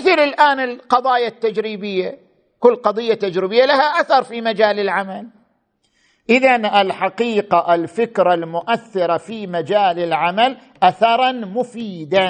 مثل 0.00 0.10
الآن 0.10 0.60
القضايا 0.60 1.28
التجريبية. 1.28 2.31
كل 2.62 2.76
قضية 2.76 3.14
تجريبيه 3.14 3.64
لها 3.64 4.00
أثر 4.00 4.22
في 4.22 4.40
مجال 4.40 4.80
العمل. 4.80 5.28
اذا 6.30 6.56
الحقيقة 6.80 7.74
الفكرة 7.74 8.34
المؤثرة 8.34 9.16
في 9.16 9.46
مجال 9.46 9.98
العمل 9.98 10.58
اثرا 10.82 11.32
مفيدا. 11.32 12.28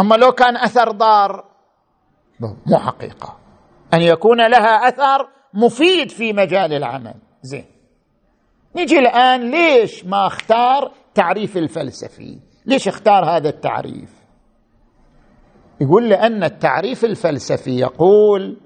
أما 0.00 0.14
لو 0.14 0.32
كان 0.32 0.56
أثر 0.56 0.90
ضار 0.90 1.44
مو 2.40 2.78
حقيقة. 2.78 3.38
أن 3.94 4.02
يكون 4.02 4.46
لها 4.46 4.88
أثر 4.88 5.28
مفيد 5.54 6.10
في 6.10 6.32
مجال 6.32 6.72
العمل. 6.72 7.14
زين. 7.42 7.66
نجي 8.76 8.98
الآن 8.98 9.50
ليش 9.50 10.04
ما 10.04 10.26
اختار 10.26 10.92
تعريف 11.14 11.56
الفلسفي؟ 11.56 12.38
ليش 12.66 12.88
اختار 12.88 13.24
هذا 13.24 13.48
التعريف؟ 13.48 14.13
يقول 15.80 16.08
لأن 16.08 16.44
التعريف 16.44 17.04
الفلسفي 17.04 17.78
يقول 17.78 18.56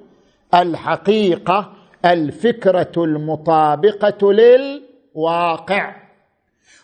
الحقيقة 0.54 1.72
الفكرة 2.04 2.92
المطابقة 2.96 4.32
للواقع. 4.32 5.96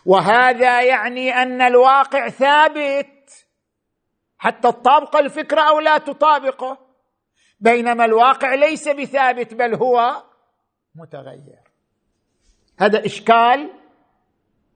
وهذا 0.05 0.81
يعني 0.81 1.33
أن 1.33 1.61
الواقع 1.61 2.29
ثابت. 2.29 3.07
حتى 4.37 4.71
تطابق 4.71 5.15
الفكرة 5.15 5.61
أو 5.61 5.79
لا 5.79 5.97
تطابقه. 5.97 6.77
بينما 7.59 8.05
الواقع 8.05 8.53
ليس 8.53 8.89
بثابت 8.89 9.53
بل 9.53 9.75
هو 9.75 10.23
متغير. 10.95 11.59
هذا 12.79 13.05
إشكال 13.05 13.69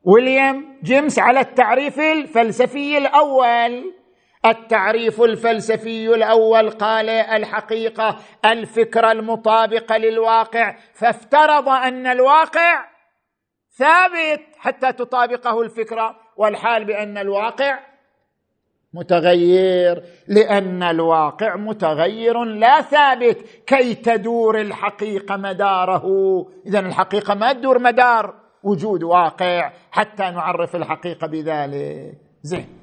ويليام 0.03 0.79
جيمس 0.83 1.19
على 1.19 1.39
التعريف 1.39 1.99
الفلسفي 1.99 2.97
الأول. 2.97 3.98
التعريف 4.45 5.21
الفلسفي 5.21 6.15
الأول 6.15 6.69
قال 6.69 7.09
الحقيقة 7.09 8.17
الفكرة 8.45 9.11
المطابقه 9.11 9.97
للواقع 9.97 10.75
فافترض 10.93 11.69
أن 11.69 12.07
الواقع 12.07 12.85
ثابت 13.77 14.41
حتى 14.57 14.93
تطابقه 14.93 15.61
الفكرة 15.61 16.15
والحال 16.37 16.85
بأن 16.85 17.17
الواقع 17.17 17.79
متغير 18.93 20.03
لأن 20.27 20.83
الواقع 20.83 21.55
متغير 21.55 22.43
لا 22.43 22.81
ثابت 22.81 23.37
كي 23.67 23.95
تدور 23.95 24.61
الحقيقة 24.61 25.37
مداره. 25.37 26.05
اذا 26.65 26.79
الحقيقة 26.79 27.33
ما 27.35 27.53
تدور 27.53 27.79
مدار 27.79 28.33
وجود 28.63 29.03
واقع 29.03 29.71
حتى 29.91 30.23
نعرف 30.23 30.75
الحقيقة 30.75 31.27
بذلك. 31.27 32.13
زين. 32.43 32.78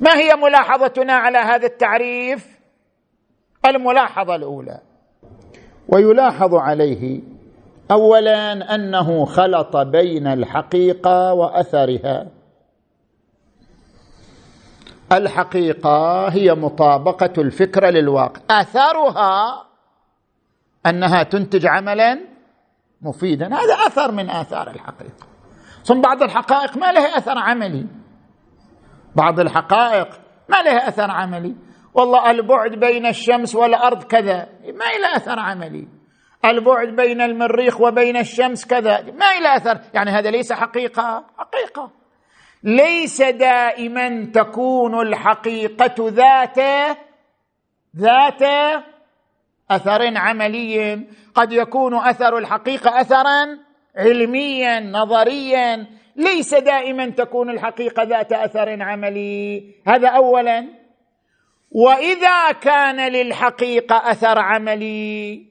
ما 0.00 0.16
هي 0.16 0.36
ملاحظتنا 0.36 1.12
على 1.12 1.38
هذا 1.38 1.66
التعريف؟ 1.66 2.60
الملاحظة 3.66 4.34
الأولى. 4.34 4.80
ويلاحظ 5.88 6.54
عليه 6.54 7.20
اولا 7.90 8.74
أنه 8.74 9.24
خلط 9.24 9.76
بين 9.76 10.26
الحقيقة 10.26 11.32
وأثرها. 11.32 12.28
الحقيقة 15.12 16.28
هي 16.28 16.54
مطابقة 16.54 17.32
الفكرة 17.38 17.90
للواقع. 17.90 18.40
أثرها 18.50 19.66
أنها 20.86 21.22
تنتج 21.22 21.66
عملا 21.66 22.20
مفيدا. 23.02 23.46
هذا 23.46 23.74
أثر 23.74 24.12
من 24.12 24.30
آثار 24.30 24.70
الحقيقة. 24.70 25.26
ثم 25.84 26.00
بعض 26.00 26.22
الحقائق 26.22 26.76
ما 26.76 26.92
لها 26.92 27.18
أثر 27.18 27.38
عملي. 27.38 27.86
بعض 29.16 29.40
الحقائق. 29.40 30.08
ما 30.48 30.62
لها 30.62 30.88
أثر 30.88 31.10
عملي. 31.10 31.54
والله 31.94 32.30
البعد 32.30 32.70
بين 32.70 33.06
الشمس 33.06 33.54
والأرض 33.54 34.02
كذا. 34.02 34.48
ما 34.64 34.84
له 34.84 35.16
أثر 35.16 35.38
عملي. 35.38 35.88
البعد 36.44 36.88
بين 36.88 37.20
المريخ 37.20 37.80
وبين 37.80 38.16
الشمس 38.16 38.66
كذا. 38.66 39.02
ما 39.02 39.40
له 39.40 39.56
أثر. 39.56 39.80
يعني 39.94 40.10
هذا 40.10 40.30
ليس 40.30 40.52
حقيقة. 40.52 41.24
حقيقة. 41.38 41.90
ليس 42.62 43.22
دائما 43.22 44.30
تكون 44.34 45.00
الحقيقة 45.00 45.94
ذات 46.08 46.58
ذات 47.96 48.42
أثر 49.70 50.16
عملي. 50.16 51.06
قد 51.34 51.52
يكون 51.52 51.94
أثر 51.94 52.38
الحقيقة 52.38 53.00
اثرا 53.00 53.58
علميا 53.96 54.80
نظريا. 54.80 55.99
ليس 56.16 56.54
دائما 56.54 57.10
تكون 57.10 57.50
الحقيقة 57.50 58.02
ذات 58.02 58.32
أثر 58.32 58.82
عملي. 58.82 59.64
هذا 59.86 60.08
اولا. 60.08 60.66
وإذا 61.70 62.52
كان 62.52 63.12
للحقيقة 63.12 64.10
أثر 64.10 64.38
عملي 64.38 65.46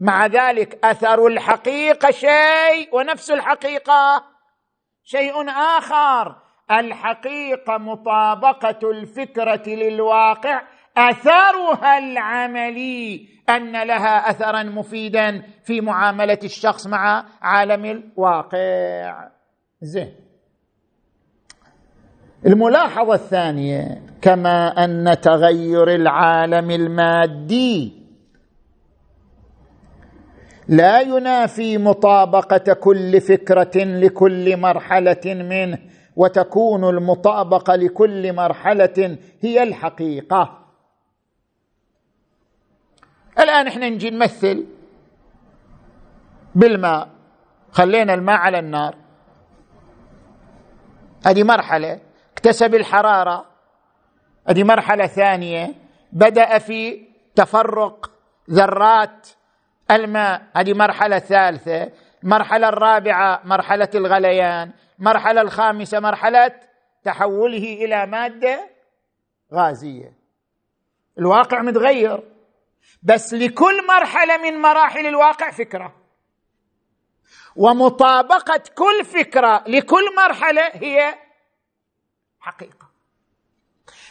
مع 0.00 0.26
ذلك 0.26 0.84
أثر 0.84 1.26
الحقيقة 1.26 2.10
شيء 2.10 2.88
ونفس 2.92 3.30
الحقيقة 3.30 4.24
شيء 5.04 5.50
آخر. 5.50 6.36
الحقيقة 6.70 7.78
مطابقة 7.78 8.90
الفكرة 8.90 9.62
للواقع. 9.66 10.62
أثرها 10.96 11.98
العملي 11.98 13.28
أن 13.48 13.82
لها 13.82 14.30
اثرا 14.30 14.62
مفيدا 14.62 15.42
في 15.64 15.80
معاملة 15.80 16.38
الشخص 16.44 16.86
مع 16.86 17.24
عالم 17.42 17.84
الواقع. 17.84 19.37
زين. 19.82 20.14
الملاحظة 22.46 23.14
الثانية 23.14 24.02
كما 24.22 24.84
أن 24.84 25.20
تغير 25.20 25.94
العالم 25.94 26.70
المادي 26.70 27.92
لا 30.68 31.00
ينافي 31.00 31.78
مطابقة 31.78 32.72
كل 32.74 33.20
فكرة 33.20 33.84
لكل 33.84 34.56
مرحلة 34.56 35.20
منه 35.26 35.78
وتكون 36.16 36.88
المطابقة 36.88 37.74
لكل 37.74 38.32
مرحلة 38.32 39.18
هي 39.40 39.62
الحقيقة. 39.62 40.58
الآن 43.38 43.66
إحنا 43.66 43.88
نجي 43.88 44.10
نمثل 44.10 44.66
بالماء. 46.54 47.08
خلينا 47.72 48.14
الماء 48.14 48.36
على 48.36 48.58
النار. 48.58 48.94
هذه 51.26 51.42
مرحلة. 51.42 52.00
اكتسب 52.32 52.74
الحرارة. 52.74 53.46
هذه 54.48 54.64
مرحلة 54.64 55.06
ثانية. 55.06 55.74
بدأ 56.12 56.58
في 56.58 57.08
تفرق 57.34 58.10
ذرات 58.50 59.28
الماء. 59.90 60.42
هذه 60.56 60.74
مرحلة 60.74 61.18
ثالثة. 61.18 61.90
المرحله 62.24 62.68
الرابعة 62.68 63.40
مرحلة 63.44 63.88
الغليان. 63.94 64.70
المرحله 64.98 65.40
الخامسة 65.40 66.00
مرحلة 66.00 66.52
تحوله 67.04 67.84
إلى 67.84 68.06
مادة 68.06 68.70
غازية. 69.54 70.12
الواقع 71.18 71.62
متغير. 71.62 72.22
بس 73.02 73.34
لكل 73.34 73.86
مرحلة 73.86 74.36
من 74.36 74.62
مراحل 74.62 75.06
الواقع 75.06 75.50
فكرة. 75.50 75.94
ومطابقة 77.58 78.62
كل 78.74 79.04
فكرة 79.04 79.64
لكل 79.66 80.14
مرحلة 80.16 80.70
هي 80.74 81.14
حقيقة. 82.40 82.88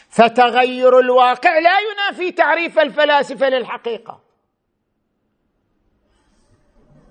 فتغير 0.09 0.99
الواقع 0.99 1.59
لا 1.59 1.79
ينافي 1.79 2.31
تعريف 2.31 2.79
الفلاسفة 2.79 3.49
للحقيقة. 3.49 4.19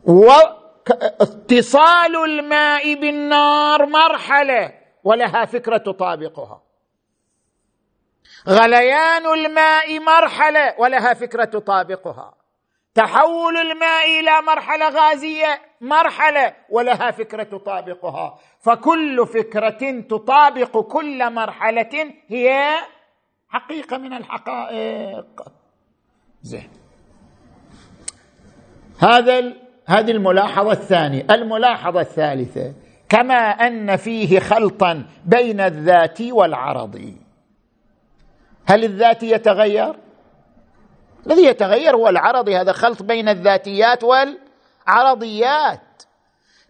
واتصال 0.04 2.16
الماء 2.16 2.94
بالنار 2.94 3.86
مرحلة 3.86 4.74
ولها 5.04 5.44
فكرة 5.44 5.76
تطابقها. 5.76 6.62
غليان 8.48 9.26
الماء 9.26 10.00
مرحلة 10.00 10.74
ولها 10.78 11.14
فكرة 11.14 11.44
تطابقها. 11.44 12.35
تحول 12.96 13.56
الماء 13.56 14.20
إلى 14.20 14.42
مرحلة 14.46 14.88
غازية 14.88 15.60
مرحلة 15.80 16.54
ولها 16.70 17.10
فكرة 17.10 17.42
تطابقها. 17.42 18.38
فكل 18.60 19.26
فكرة 19.26 20.00
تطابق 20.00 20.78
كل 20.78 21.32
مرحلة 21.32 22.14
هي 22.28 22.74
حقيقة 23.48 23.98
من 23.98 24.12
الحقائق. 24.12 25.42
زين. 26.42 26.68
هذا 28.98 29.52
هذه 29.86 30.10
الملاحظة 30.10 30.72
الثانية. 30.72 31.26
الملاحظة 31.30 32.00
الثالثة. 32.00 32.74
كما 33.08 33.50
أن 33.50 33.96
فيه 33.96 34.40
خلطا 34.40 35.06
بين 35.24 35.60
الذاتي 35.60 36.32
والعرضي. 36.32 37.16
هل 38.66 38.84
الذاتي 38.84 39.30
يتغير؟ 39.30 40.05
الذي 41.26 41.44
يتغير 41.44 41.96
هو 41.96 42.08
العرضي 42.08 42.56
هذا 42.56 42.72
خلط 42.72 43.02
بين 43.02 43.28
الذاتيات 43.28 44.04
والعرضيات. 44.04 46.02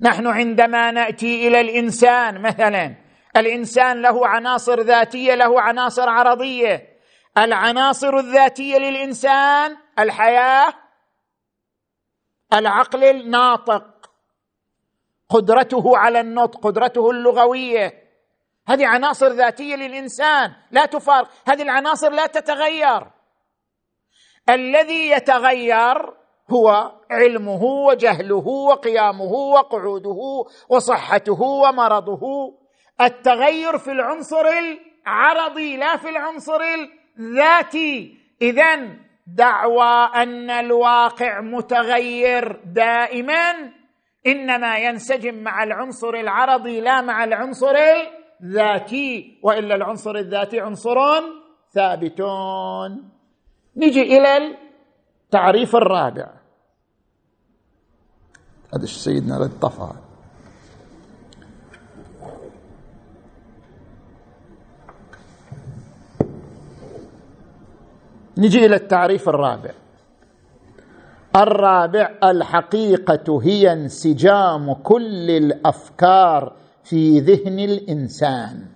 نحن 0.00 0.26
عندما 0.26 0.90
نأتي 0.90 1.48
إلى 1.48 1.60
الإنسان 1.60 2.42
مثلا 2.42 2.94
الإنسان 3.36 4.02
له 4.02 4.26
عناصر 4.26 4.80
ذاتية 4.80 5.34
له 5.34 5.60
عناصر 5.60 6.08
عرضية. 6.08 6.96
العناصر 7.38 8.16
الذاتية 8.16 8.78
للإنسان 8.78 9.76
الحياة 9.98 10.72
العقل 12.52 13.04
الناطق. 13.04 13.84
قدرته 15.28 15.98
على 15.98 16.20
النطق 16.20 16.60
قدرته 16.64 17.10
اللغوية. 17.10 18.06
هذه 18.68 18.86
عناصر 18.86 19.28
ذاتية 19.28 19.76
للإنسان 19.76 20.52
لا 20.70 20.86
تفارق. 20.86 21.28
هذه 21.48 21.62
العناصر 21.62 22.10
لا 22.10 22.26
تتغير. 22.26 23.15
الذي 24.48 25.10
يتغير 25.10 26.16
هو 26.50 26.92
علمه 27.10 27.62
وجهله 27.64 28.46
وقيامه 28.46 29.32
وقعوده 29.32 30.18
وصحته 30.68 31.42
ومرضه. 31.42 32.20
التغير 33.00 33.78
في 33.78 33.92
العنصر 33.92 34.46
العرضي 34.46 35.76
لا 35.76 35.96
في 35.96 36.08
العنصر 36.08 36.60
الذاتي. 37.18 38.16
اذا 38.42 38.76
دعوى 39.26 40.10
أن 40.14 40.50
الواقع 40.50 41.40
متغير 41.40 42.60
دائما. 42.74 43.72
إنما 44.26 44.78
ينسجم 44.78 45.34
مع 45.34 45.62
العنصر 45.62 46.14
العرضي 46.14 46.80
لا 46.80 47.00
مع 47.00 47.24
العنصر 47.24 47.76
الذاتي. 48.42 49.38
وإلا 49.42 49.74
العنصر 49.74 50.16
الذاتي 50.16 50.60
عنصر 50.60 50.96
ثابت 51.74 52.20
نجي 53.76 54.02
إلى 54.02 54.56
التعريف 55.24 55.76
الرابع. 55.76 56.30
هذا 58.74 58.86
سيدنا 58.86 59.38
رد 59.38 59.58
طفى 59.60 59.92
نجي 68.38 68.66
إلى 68.66 68.76
التعريف 68.76 69.28
الرابع. 69.28 69.70
الرابع 71.36 72.10
الحقيقة 72.24 73.40
هي 73.42 73.72
انسجام 73.72 74.72
كل 74.72 75.30
الأفكار 75.30 76.56
في 76.84 77.20
ذهن 77.20 77.58
الإنسان. 77.58 78.66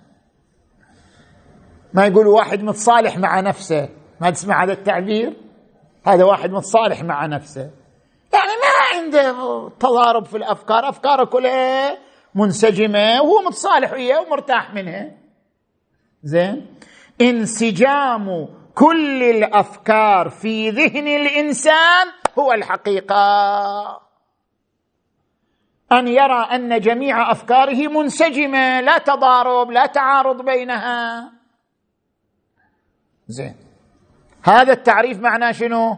ما 1.93 2.05
يقول 2.05 2.27
واحد 2.27 2.63
متصالح 2.63 3.17
مع 3.17 3.39
نفسه 3.39 3.89
ما 4.21 4.29
تسمع 4.29 4.63
هذا 4.63 4.73
التعبير؟ 4.73 5.33
هذا 6.07 6.23
واحد 6.23 6.51
متصالح 6.51 7.03
مع 7.03 7.25
نفسه. 7.25 7.71
يعني 8.33 8.51
ما 8.61 8.97
عنده 8.97 9.69
تضارب 9.79 10.25
في 10.25 10.37
الأفكار. 10.37 10.89
أفكاره 10.89 11.25
كلها 11.25 11.97
منسجمة 12.35 13.21
وهو 13.21 13.41
متصالح 13.41 13.93
وياه 13.93 14.21
ومرتاح 14.21 14.73
منها. 14.73 15.11
زين؟ 16.23 16.77
انسجام 17.21 18.47
كل 18.75 19.23
الأفكار 19.23 20.29
في 20.29 20.69
ذهن 20.69 21.07
الإنسان 21.07 22.07
هو 22.39 22.53
الحقيقة. 22.53 24.01
أن 25.91 26.07
يرى 26.07 26.47
أن 26.51 26.79
جميع 26.79 27.31
أفكاره 27.31 27.87
منسجمة 27.87 28.81
لا 28.81 28.97
تضارب 28.97 29.71
لا 29.71 29.85
تعارض 29.85 30.45
بينها. 30.45 31.31
زين؟ 33.27 33.70
هذا 34.43 34.73
التعريف 34.73 35.19
معناه 35.19 35.51
شنو؟ 35.51 35.97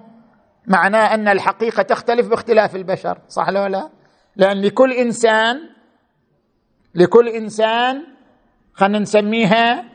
معناه 0.67 1.13
أن 1.13 1.27
الحقيقة 1.27 1.83
تختلف 1.83 2.27
باختلاف 2.27 2.75
البشر 2.75 3.17
صح 3.27 3.47
ولا 3.47 3.69
لا؟ 3.69 3.89
لأن 4.35 4.61
لكل 4.61 4.93
إنسان 4.93 5.69
لكل 6.95 7.27
إنسان 7.27 8.03
خلينا 8.73 8.99
نسميها 8.99 9.85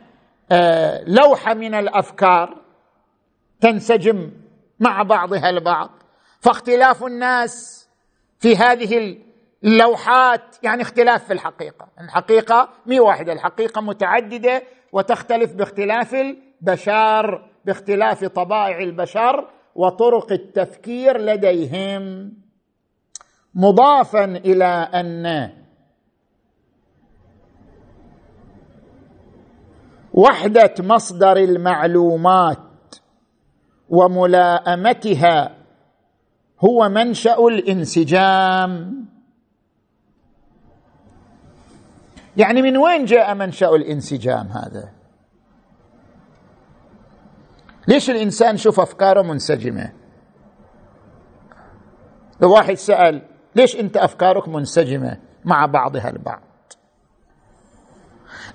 آه، 0.52 1.04
لوحة 1.06 1.54
من 1.54 1.74
الأفكار 1.74 2.56
تنسجم 3.60 4.30
مع 4.80 5.02
بعضها 5.02 5.50
البعض. 5.50 5.90
فاختلاف 6.40 7.04
الناس 7.04 7.88
في 8.38 8.56
هذه 8.56 9.18
اللوحات 9.64 10.56
يعني 10.62 10.82
اختلاف 10.82 11.24
في 11.24 11.32
الحقيقة. 11.32 11.88
الحقيقة 12.00 12.68
مي 12.86 13.00
واحدة 13.00 13.32
الحقيقة 13.32 13.80
متعددة 13.80 14.62
وتختلف 14.92 15.52
باختلاف 15.52 16.14
البشر. 16.14 17.47
باختلاف 17.64 18.24
طبائع 18.24 18.78
البشر 18.78 19.48
وطرق 19.74 20.32
التفكير 20.32 21.18
لديهم. 21.18 22.32
مضافا 23.54 24.24
إلى 24.24 24.64
أن 24.64 25.50
وحدة 30.14 30.74
مصدر 30.80 31.36
المعلومات 31.36 32.58
وملائمتها 33.88 35.56
هو 36.60 36.88
منشأ 36.88 37.38
الانسجام. 37.38 39.04
يعني 42.36 42.62
من 42.62 42.76
وين 42.76 43.04
جاء 43.04 43.34
منشأ 43.34 43.68
الانسجام 43.68 44.46
هذا؟ 44.46 44.97
ليش 47.88 48.10
الإنسان 48.10 48.56
شوف 48.56 48.80
أفكاره 48.80 49.22
منسجمة؟ 49.22 49.92
لو 52.40 52.52
واحد 52.52 52.74
سأل 52.74 53.22
ليش 53.54 53.76
أنت 53.76 53.96
أفكارك 53.96 54.48
منسجمة 54.48 55.18
مع 55.44 55.66
بعضها 55.66 56.10
البعض؟ 56.10 56.42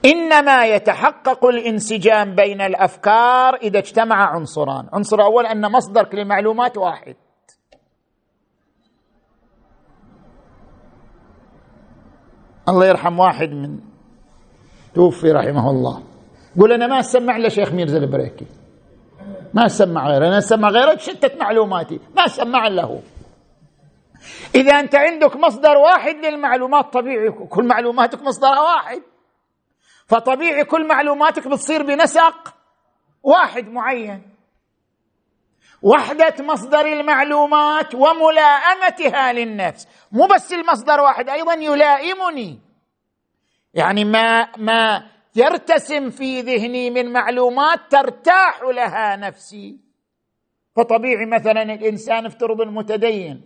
إنما 0.05 0.65
يتحقق 0.65 1.45
الانسجام 1.45 2.35
بين 2.35 2.61
الأفكار 2.61 3.55
إذا 3.55 3.79
اجتمع 3.79 4.15
عنصران. 4.15 4.89
عنصر 4.93 5.21
أول 5.21 5.45
أن 5.45 5.71
مصدرك 5.71 6.15
للمعلومات 6.15 6.77
واحد. 6.77 7.15
الله 12.69 12.85
يرحم 12.85 13.19
واحد 13.19 13.49
من 13.49 13.79
توفي 14.93 15.31
رحمه 15.31 15.69
الله. 15.69 16.03
قول 16.59 16.71
أنا 16.71 16.87
ما 16.87 16.99
أسمع 16.99 17.35
إلا 17.35 17.49
شيخ 17.49 17.73
ميرزا 17.73 17.97
البريكي. 17.97 18.62
ما 19.53 19.65
اسمع 19.65 20.07
غيره. 20.07 20.27
أنا 20.27 20.37
اسمع 20.37 20.69
غيره 20.69 20.97
شتت 20.97 21.35
معلوماتي. 21.39 21.99
ما 22.15 22.25
اسمع 22.25 22.67
الا 22.67 22.83
هو 22.83 22.99
إذا 24.55 24.79
أنت 24.79 24.95
عندك 24.95 25.35
مصدر 25.35 25.77
واحد 25.77 26.15
للمعلومات 26.15 26.93
طبيعي 26.93 27.29
كل 27.31 27.67
معلوماتك 27.67 28.21
مصدرها 28.21 28.61
واحد. 28.61 29.01
فطبيعي 30.07 30.63
كل 30.65 30.87
معلوماتك 30.87 31.47
بتصير 31.47 31.83
بنسق 31.83 32.53
واحد 33.23 33.67
معين. 33.67 34.29
وحدة 35.81 36.35
مصدر 36.39 36.85
المعلومات 36.85 37.95
وملائمتها 37.95 39.33
للنفس. 39.33 39.87
مو 40.11 40.27
بس 40.27 40.53
المصدر 40.53 41.01
واحد 41.01 41.29
أيضا 41.29 41.53
يلائمني. 41.53 42.59
يعني 43.73 44.05
ما 44.05 44.47
ما 44.57 45.03
يرتسم 45.35 46.09
في 46.09 46.41
ذهني 46.41 46.89
من 46.89 47.13
معلومات 47.13 47.79
ترتاح 47.89 48.61
لها 48.61 49.15
نفسي. 49.15 49.77
فطبيعي 50.75 51.25
مثلا 51.25 51.61
الإنسان 51.61 52.25
افترض 52.25 52.61
المتدين 52.61 53.41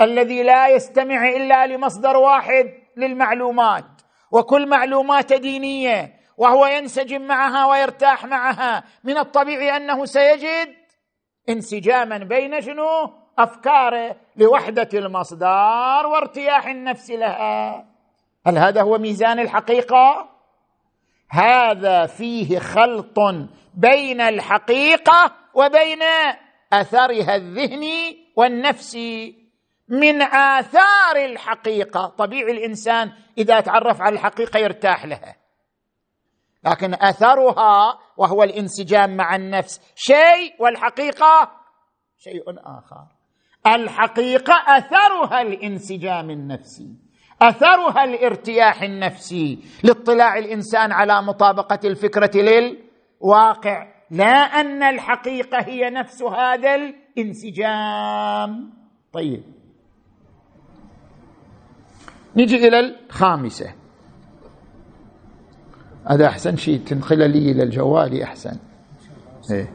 الذي 0.00 0.42
لا 0.42 0.68
يستمع 0.68 1.28
إلا 1.28 1.66
لمصدر 1.66 2.16
واحد 2.16 2.72
للمعلومات 2.96 3.84
وكل 4.30 4.68
معلومات 4.68 5.32
دينية 5.32 6.20
وهو 6.36 6.66
ينسجم 6.66 7.22
معها 7.22 7.66
ويرتاح 7.66 8.24
معها. 8.24 8.84
من 9.04 9.18
الطبيعي 9.18 9.76
أنه 9.76 10.04
سيجد 10.04 10.74
انسجاما 11.48 12.18
بين 12.18 12.60
شنو؟ 12.60 13.12
افكاره 13.38 14.16
لوحدة 14.36 14.88
المصدر 14.94 16.06
وارتياح 16.06 16.66
النفس 16.66 17.10
لها. 17.10 17.86
هل 18.46 18.58
هذا 18.58 18.82
هو 18.82 18.98
ميزان 18.98 19.38
الحقيقة؟ 19.38 20.29
هذا 21.30 22.06
فيه 22.06 22.58
خلط 22.58 23.18
بين 23.74 24.20
الحقيقة 24.20 25.32
وبين 25.54 26.02
أثرها 26.72 27.36
الذهني 27.36 28.16
والنفسي 28.36 29.40
من 29.88 30.22
آثار 30.22 31.16
الحقيقة. 31.16 32.06
طبيعي 32.06 32.52
الإنسان 32.52 33.12
إذا 33.38 33.60
تعرف 33.60 34.00
على 34.00 34.14
الحقيقة 34.14 34.58
يرتاح 34.58 35.04
لها. 35.04 35.36
لكن 36.64 36.94
أثرها 36.94 37.98
وهو 38.16 38.42
الانسجام 38.42 39.16
مع 39.16 39.36
النفس 39.36 39.80
شيء 39.94 40.54
والحقيقة 40.58 41.50
شيء 42.18 42.42
آخر. 42.48 43.06
الحقيقة 43.66 44.54
أثرها 44.66 45.42
الانسجام 45.42 46.30
النفسي. 46.30 47.09
أثرها 47.42 48.04
الارتياح 48.04 48.82
النفسي 48.82 49.58
لاطلاع 49.84 50.38
الإنسان 50.38 50.92
على 50.92 51.22
مطابقة 51.22 51.78
الفكرة 51.84 52.30
للواقع 52.34 53.86
لا 54.10 54.34
أن 54.34 54.82
الحقيقة 54.82 55.58
هي 55.58 55.90
نفس 55.90 56.22
هذا 56.22 56.74
الانسجام. 56.74 58.72
طيب. 59.12 59.42
نجي 62.36 62.68
إلى 62.68 62.80
الخامسة. 62.80 63.74
هذا 66.06 66.26
أحسن 66.26 66.56
شيء 66.56 66.78
تنقل 66.78 67.30
لي 67.30 67.50
إلى 67.50 67.62
الجوال 67.62 68.22
أحسن. 68.22 68.58
إيه. 69.50 69.72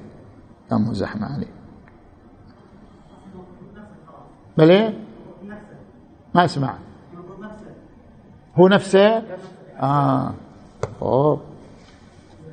لا 0.71 0.93
زحمة 0.93 1.33
عليه 1.33 1.55
بلى؟ 4.57 4.93
ما 6.35 6.45
اسمع 6.45 6.77
هو 8.55 8.67
نفسه؟ 8.67 9.23
آه. 9.81 10.33
أوه. 11.01 11.41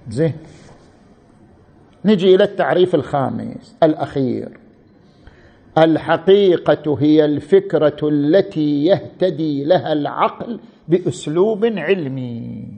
زين. 0.08 0.36
نجي 2.04 2.34
إلى 2.34 2.44
التعريف 2.44 2.94
الخامس 2.94 3.76
الأخير. 3.82 4.58
الحقيقة 5.78 6.96
هي 7.00 7.24
الفكرة 7.24 8.08
التي 8.08 8.84
يهتدي 8.84 9.64
لها 9.64 9.92
العقل 9.92 10.60
بأسلوب 10.88 11.64
علمي. 11.64 12.68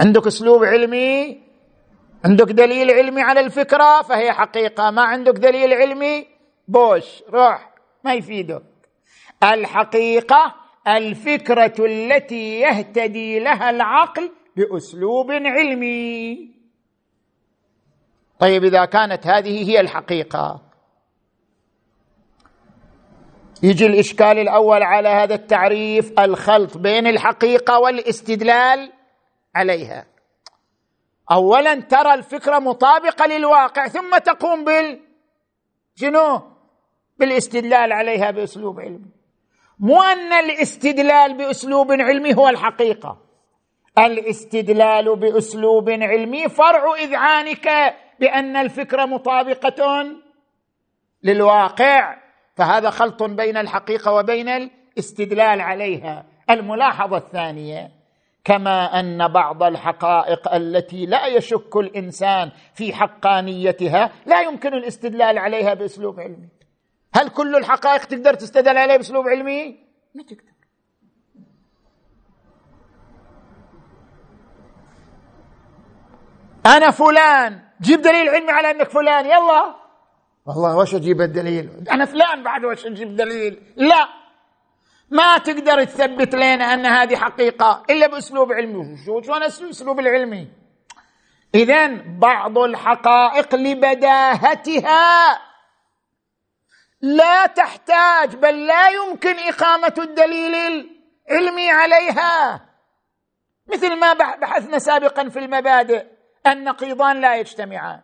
عندك 0.00 0.26
أسلوب 0.26 0.64
علمي؟ 0.64 1.40
عندك 2.24 2.52
دليل 2.52 2.90
علمي 2.90 3.22
على 3.22 3.40
الفكرة؟ 3.40 4.02
فهي 4.02 4.32
حقيقة. 4.32 4.90
ما 4.90 5.02
عندك 5.02 5.32
دليل 5.32 5.72
علمي؟ 5.72 6.26
بوش 6.68 7.22
روح. 7.32 7.74
ما 8.04 8.14
يفيدك. 8.14 8.62
الحقيقة 9.44 10.54
الفكرة 10.88 11.74
التي 11.78 12.60
يهتدي 12.60 13.38
لها 13.38 13.70
العقل 13.70 14.32
بأسلوب 14.56 15.30
علمي. 15.30 16.54
طيب 18.38 18.64
إذا 18.64 18.84
كانت 18.84 19.26
هذه 19.26 19.70
هي 19.70 19.80
الحقيقة. 19.80 20.60
يجي 23.62 23.86
الإشكال 23.86 24.38
الأول 24.38 24.82
على 24.82 25.08
هذا 25.08 25.34
التعريف 25.34 26.20
الخلط 26.20 26.78
بين 26.78 27.06
الحقيقة 27.06 27.78
والاستدلال 27.78 28.92
عليها. 29.54 30.06
اولا 31.30 31.80
ترى 31.80 32.14
الفكرة 32.14 32.58
مطابقة 32.58 33.26
للواقع 33.26 33.88
ثم 33.88 34.18
تقوم 34.18 34.64
بال 34.64 35.00
شنو؟ 35.96 36.42
بالاستدلال 37.18 37.92
عليها 37.92 38.30
بأسلوب 38.30 38.80
علمي. 38.80 39.13
مو 39.78 40.02
ان 40.02 40.32
الاستدلال 40.32 41.34
بأسلوب 41.36 41.92
علمي 41.92 42.34
هو 42.34 42.48
الحقيقة. 42.48 43.18
الاستدلال 43.98 45.16
بأسلوب 45.16 45.90
علمي 45.90 46.48
فرع 46.48 46.94
إذعانك 46.94 47.94
بأن 48.20 48.56
الفكرة 48.56 49.04
مطابقة 49.04 50.06
للواقع 51.22 52.16
فهذا 52.56 52.90
خلط 52.90 53.22
بين 53.22 53.56
الحقيقة 53.56 54.12
وبين 54.12 54.48
الاستدلال 54.48 55.60
عليها. 55.60 56.24
الملاحظة 56.50 57.16
الثانية 57.16 57.90
كما 58.44 59.00
أن 59.00 59.28
بعض 59.28 59.62
الحقائق 59.62 60.54
التي 60.54 61.06
لا 61.06 61.26
يشك 61.26 61.76
الإنسان 61.76 62.50
في 62.74 62.92
حقانيتها 62.92 64.12
لا 64.26 64.40
يمكن 64.40 64.74
الاستدلال 64.74 65.38
عليها 65.38 65.74
بأسلوب 65.74 66.20
علمي. 66.20 66.48
هل 67.14 67.28
كل 67.28 67.56
الحقائق 67.56 68.04
تقدر 68.04 68.34
تستدل 68.34 68.78
عليها 68.78 68.96
بأسلوب 68.96 69.28
علمي؟ 69.28 69.78
ما 70.14 70.22
تقدر. 70.22 70.54
أنا 76.66 76.90
فلان. 76.90 77.60
جيب 77.80 78.02
دليل 78.02 78.28
علمي 78.28 78.50
على 78.52 78.70
أنك 78.70 78.88
فلان. 78.88 79.26
يلا. 79.26 79.74
والله 80.46 80.76
وش 80.76 80.94
أجيب 80.94 81.20
الدليل؟ 81.20 81.88
أنا 81.90 82.04
فلان 82.04 82.42
بعد 82.42 82.64
وش 82.64 82.86
أجيب 82.86 83.16
دليل؟ 83.16 83.62
لا. 83.76 84.08
ما 85.10 85.38
تقدر 85.38 85.84
تثبت 85.84 86.34
لنا 86.34 86.74
أن 86.74 86.86
هذه 86.86 87.16
حقيقة 87.16 87.82
إلا 87.90 88.06
بأسلوب 88.06 88.52
علمي. 88.52 88.96
شو 89.06 89.22
شلون 89.22 89.42
الاسلوب 89.42 90.00
العلمي. 90.00 90.48
اذا 91.54 92.02
بعض 92.18 92.58
الحقائق 92.58 93.54
لبداهتها. 93.54 95.38
لا 97.04 97.46
تحتاج 97.46 98.36
بل 98.36 98.66
لا 98.66 98.88
يمكن 98.88 99.38
إقامة 99.38 99.94
الدليل 99.98 100.54
العلمي 101.30 101.70
عليها. 101.70 102.60
مثل 103.72 103.98
ما 103.98 104.12
بحثنا 104.12 104.78
سابقا 104.78 105.28
في 105.28 105.38
المبادئ 105.38 106.06
النقيضان 106.46 107.20
لا 107.20 107.36
يجتمعان. 107.36 108.00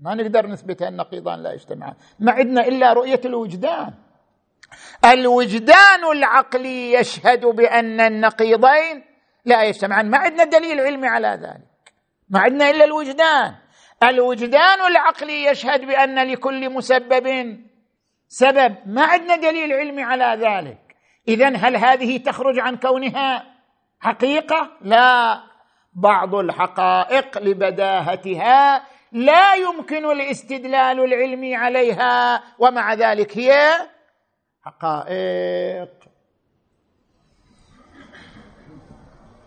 ما 0.00 0.14
نقدر 0.14 0.46
نثبت 0.46 0.82
النقيضان 0.82 1.42
لا 1.42 1.52
يجتمعان. 1.52 1.94
ما 2.20 2.32
عندنا 2.32 2.66
إلا 2.66 2.92
رؤية 2.92 3.20
الوجدان. 3.24 3.94
الوجدان 5.04 6.04
العقلي 6.12 6.92
يشهد 6.92 7.46
بأن 7.46 8.00
النقيضين 8.00 9.04
لا 9.44 9.62
يجتمعان. 9.62 10.10
ما 10.10 10.18
عندنا 10.18 10.44
دليل 10.44 10.80
علمي 10.80 11.08
على 11.08 11.28
ذلك. 11.28 11.92
ما 12.28 12.40
عندنا 12.40 12.70
إلا 12.70 12.84
الوجدان. 12.84 13.54
الوجدان 14.02 14.80
العقلي 14.90 15.44
يشهد 15.44 15.84
بأن 15.84 16.32
لكل 16.32 16.70
مسبب 16.70 17.26
سبب 18.32 18.76
ما 18.86 19.02
عندنا 19.02 19.36
دليل 19.36 19.72
علمي 19.72 20.02
على 20.02 20.46
ذلك. 20.46 20.96
اذا 21.28 21.56
هل 21.56 21.76
هذه 21.76 22.18
تخرج 22.18 22.58
عن 22.58 22.76
كونها 22.76 23.44
حقيقة؟ 24.00 24.70
لا. 24.82 25.40
بعض 25.94 26.34
الحقائق 26.34 27.38
لبداهتها 27.38 28.82
لا 29.12 29.54
يمكن 29.54 30.04
الاستدلال 30.10 31.00
العلمي 31.00 31.56
عليها 31.56 32.42
ومع 32.58 32.94
ذلك 32.94 33.38
هي 33.38 33.72
حقائق. 34.64 35.90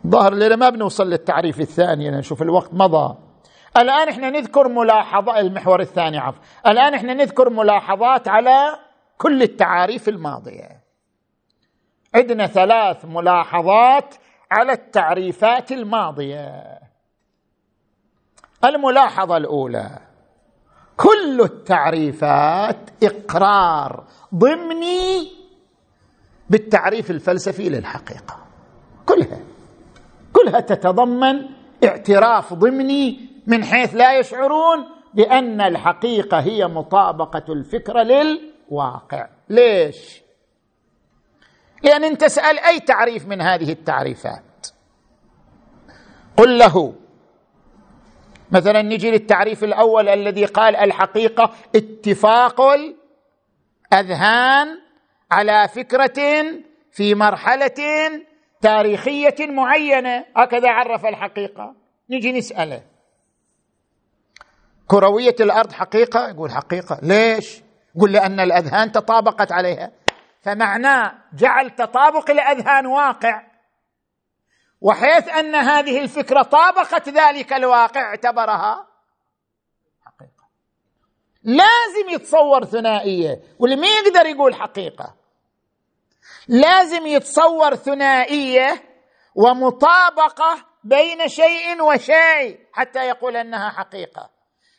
ظهر 0.08 0.34
لنا 0.34 0.56
ما 0.56 0.70
بنوصل 0.70 1.10
للتعريف 1.10 1.60
الثاني 1.60 2.12
نشوف 2.12 2.42
الوقت 2.42 2.74
مضى. 2.74 3.25
الآن 3.78 4.10
إحنا 4.10 4.30
نذكر 4.30 4.68
ملاحظة 4.68 5.40
المحور 5.40 5.80
الثاني 5.80 6.18
عفوا. 6.18 6.42
الآن 6.68 6.94
إحنا 6.94 7.14
نذكر 7.14 7.50
ملاحظات 7.50 8.28
على 8.28 8.80
كل 9.18 9.44
التعاريف 9.44 10.10
الماضية. 10.10 10.82
عندنا 12.16 12.48
ثلاث 12.48 13.06
ملاحظات 13.06 14.16
على 14.52 14.72
التعريفات 14.72 15.72
الماضية. 15.72 16.80
الملاحظة 18.66 19.38
الأولى 19.38 20.00
كل 20.98 21.42
التعريفات 21.42 22.78
إقرار 23.04 24.04
ضمني 24.36 25.32
بالتعريف 26.50 27.12
الفلسفي 27.12 27.70
للحقيقة. 27.70 28.38
كلها 29.06 29.40
كلها 30.34 30.60
تتضمن 30.60 31.50
اعتراف 31.84 32.54
ضمني 32.54 33.35
من 33.48 33.64
حيث 33.64 33.96
لا 33.96 34.20
يشعرون 34.20 34.86
بأن 35.14 35.62
الحقيقة 35.62 36.40
هي 36.40 36.68
مطابقة 36.68 37.54
الفكرة 37.54 38.04
للواقع. 38.04 39.28
ليش؟ 39.50 40.22
لأن 41.84 42.04
انت 42.04 42.22
تسأل 42.22 42.60
أي 42.60 42.80
تعريف 42.80 43.28
من 43.28 43.42
هذه 43.42 43.72
التعريفات؟ 43.72 44.68
قل 46.38 46.58
له. 46.58 46.94
مثلا 48.52 48.82
نجي 48.82 49.12
للتعريف 49.12 49.64
الأول 49.64 50.10
الذي 50.10 50.46
قال 50.46 50.76
الحقيقة 50.76 51.54
اتفاق 51.76 52.62
الأذهان 53.94 54.68
على 55.32 55.68
فكرة 55.68 56.46
في 56.92 57.16
مرحلة 57.16 57.72
تاريخية 58.62 59.36
معينة. 59.40 60.26
هكذا 60.36 60.70
عرف 60.70 61.06
الحقيقة. 61.06 61.76
نجي 62.10 62.32
نسأله. 62.32 62.95
كروية 64.88 65.36
الأرض 65.40 65.72
حقيقة؟ 65.72 66.30
يقول 66.30 66.52
حقيقة. 66.52 67.00
ليش؟ 67.04 67.62
يقول 67.96 68.12
لأن 68.12 68.40
الأذهان 68.40 68.92
تطابقت 68.92 69.52
عليها. 69.52 69.92
فمعناه 70.42 71.14
جعل 71.34 71.70
تطابق 71.70 72.30
الاذهان 72.32 72.86
واقع. 72.86 73.42
وحيث 74.82 75.30
أن 75.30 75.56
هذه 75.56 76.02
الفكرة 76.02 76.42
طابقت 76.42 77.10
ذلك 77.10 77.54
الواقع 77.54 78.02
اعتبرها 78.02 78.88
حقيقة. 80.06 80.44
لازم 81.44 82.10
يتصور 82.10 82.66
ثنائية. 82.66 83.42
واللي 83.60 83.76
ما 83.76 83.88
يقدر 83.88 84.26
يقول 84.26 84.56
حقيقة. 84.56 85.16
لازم 86.48 87.06
يتصور 87.06 87.76
ثنائية 87.76 88.84
ومطابقة 89.36 90.66
بين 90.84 91.28
شيء 91.28 91.82
وشيء 91.84 92.60
حتى 92.74 93.00
يقول 93.00 93.38
أنها 93.38 93.70
حقيقة. 93.70 94.35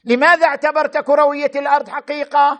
لماذا 0.06 0.46
اعتبرت 0.46 0.98
كرويه 0.98 1.50
الأرض 1.56 1.88
حقيقة؟ 1.88 2.58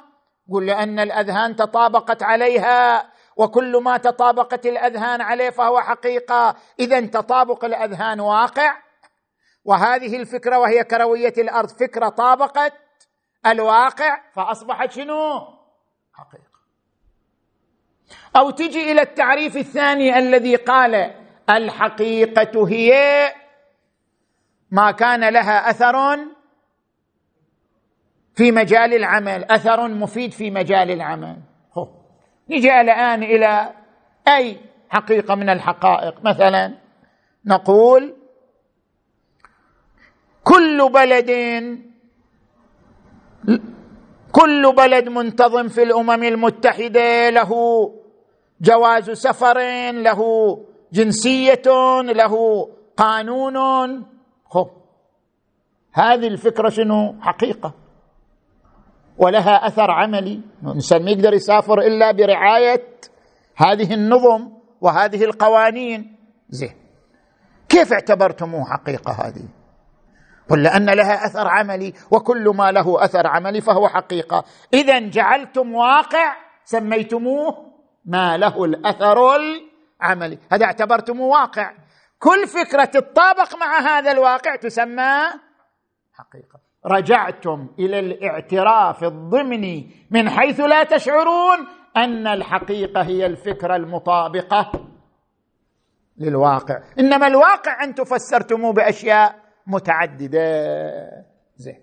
قل 0.53 0.67
لأن 0.67 0.99
الأذهان 0.99 1.57
تطابقت 1.57 2.23
عليها 2.23 3.11
وكل 3.37 3.77
ما 3.83 3.97
تطابقت 3.97 4.67
الأذهان 4.67 5.21
عليه 5.21 5.51
فهو 5.51 5.81
حقيقة. 5.81 6.57
اذا 6.81 7.01
تطابق 7.01 7.65
الأذهان 7.65 8.21
واقع. 8.21 8.77
وهذه 9.65 10.17
الفكرة 10.17 10.59
وهي 10.59 10.85
كروية 10.85 11.35
الأرض 11.39 11.69
فكرة 11.69 12.09
طابقت 12.09 12.73
الواقع 13.47 14.21
فأصبحت 14.33 14.93
شنو؟ 14.93 15.41
حقيقة. 16.13 16.57
أو 18.37 18.51
تجي 18.51 18.93
إلى 18.93 19.03
التعريف 19.03 19.57
الثاني 19.57 20.19
الذي 20.19 20.57
قال 20.57 21.15
الحقيقة 21.51 22.69
هي 22.69 22.95
ما 24.71 24.91
كان 24.91 25.29
لها 25.29 25.71
أثر 25.71 26.19
في 28.37 28.53
مجال 28.53 28.95
العمل 28.95 29.45
أثر 29.45 29.89
مفيد 29.89 30.33
في 30.33 30.51
مجال 30.51 30.91
العمل. 30.91 31.37
هو. 31.79 31.89
نجي 32.51 32.81
الآن 32.81 33.23
إلى 33.23 33.73
أي 34.29 34.57
حقيقة 34.89 35.35
من 35.35 35.49
الحقائق؟ 35.49 36.15
مثلا 36.25 36.75
نقول 37.45 38.15
كل 40.45 40.89
بلد 40.93 41.31
كل 44.33 44.75
بلد 44.77 45.09
منتظم 45.09 45.69
في 45.69 45.83
الأمم 45.83 46.25
المتحدة 46.25 47.31
له 47.31 47.53
جواز 48.61 49.11
سفر 49.11 49.61
له 49.91 50.21
جنسية 50.93 51.63
له 52.03 52.69
قانون. 52.97 54.07
خب 54.51 54.71
هذه 55.93 56.27
الفكرة 56.27 56.69
شنو؟ 56.69 57.15
حقيقة. 57.21 57.86
ولها 59.19 59.67
أثر 59.67 59.91
عملي. 59.91 60.41
الانسان 60.63 61.05
ما 61.05 61.11
يقدر 61.11 61.35
يسافر 61.35 61.79
إلا 61.79 62.13
برعاية 62.13 62.89
هذه 63.57 63.95
النظم 63.95 64.53
وهذه 64.81 65.25
القوانين. 65.25 66.17
زين. 66.49 66.75
كيف 67.69 67.93
اعتبرتموه 67.93 68.65
حقيقة 68.65 69.13
هذه؟ 69.13 69.49
قل 70.51 70.63
لأن 70.63 70.91
لها 70.91 71.27
أثر 71.27 71.49
عملي 71.49 71.93
وكل 72.11 72.49
ما 72.49 72.73
له 72.73 73.05
أثر 73.05 73.27
عملي 73.27 73.61
فهو 73.61 73.89
حقيقة. 73.89 74.45
اذا 74.75 74.99
جعلتم 74.99 75.75
واقع 75.75 76.37
سميتموه 76.65 77.73
ما 78.05 78.37
له 78.37 78.65
الأثر 78.65 79.37
العملي. 79.37 80.39
هذا 80.53 80.65
اعتبرتموه 80.65 81.29
واقع. 81.29 81.73
كل 82.19 82.47
فكرة 82.47 82.85
تطابق 82.85 83.57
مع 83.57 83.79
هذا 83.79 84.13
الواقع 84.13 84.57
تسمى 84.57 85.13
حقيقة. 86.15 86.66
رجعتم 86.87 87.69
إلى 87.79 87.99
الاعتراف 87.99 89.05
الضمني 89.05 89.91
من 90.11 90.29
حيث 90.31 90.61
لا 90.61 90.85
تشعرون 90.85 91.59
أن 91.97 92.27
الحقيقة 92.27 93.03
هي 93.03 93.27
الفكرة 93.27 93.77
المطابقة 93.77 94.73
للواقع. 96.19 96.79
إنما 96.99 97.27
الواقع 97.27 97.85
أنتم 97.85 98.05
فسرتموه 98.05 98.73
بأشياء 98.73 99.35
متعددة. 99.67 100.41
زين. 101.57 101.79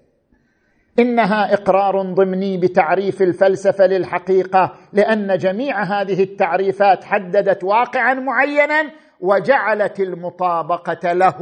إنها 1.00 1.54
إقرار 1.54 2.02
ضمني 2.02 2.58
بتعريف 2.58 3.22
الفلسفة 3.22 3.86
للحقيقة 3.86 4.74
لأن 4.94 5.38
جميع 5.38 5.84
هذه 5.84 6.24
التعريفات 6.24 7.04
حددت 7.04 7.64
واقعا 7.64 8.14
معينا 8.14 8.92
وجعلت 9.20 10.00
المطابقة 10.00 11.14
له. 11.14 11.38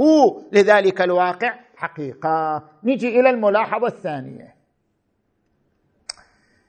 لذلك 0.52 1.02
الواقع 1.02 1.54
حقيقة. 1.82 2.64
نجي 2.84 3.20
إلى 3.20 3.30
الملاحظة 3.30 3.88
الثانية. 3.88 4.56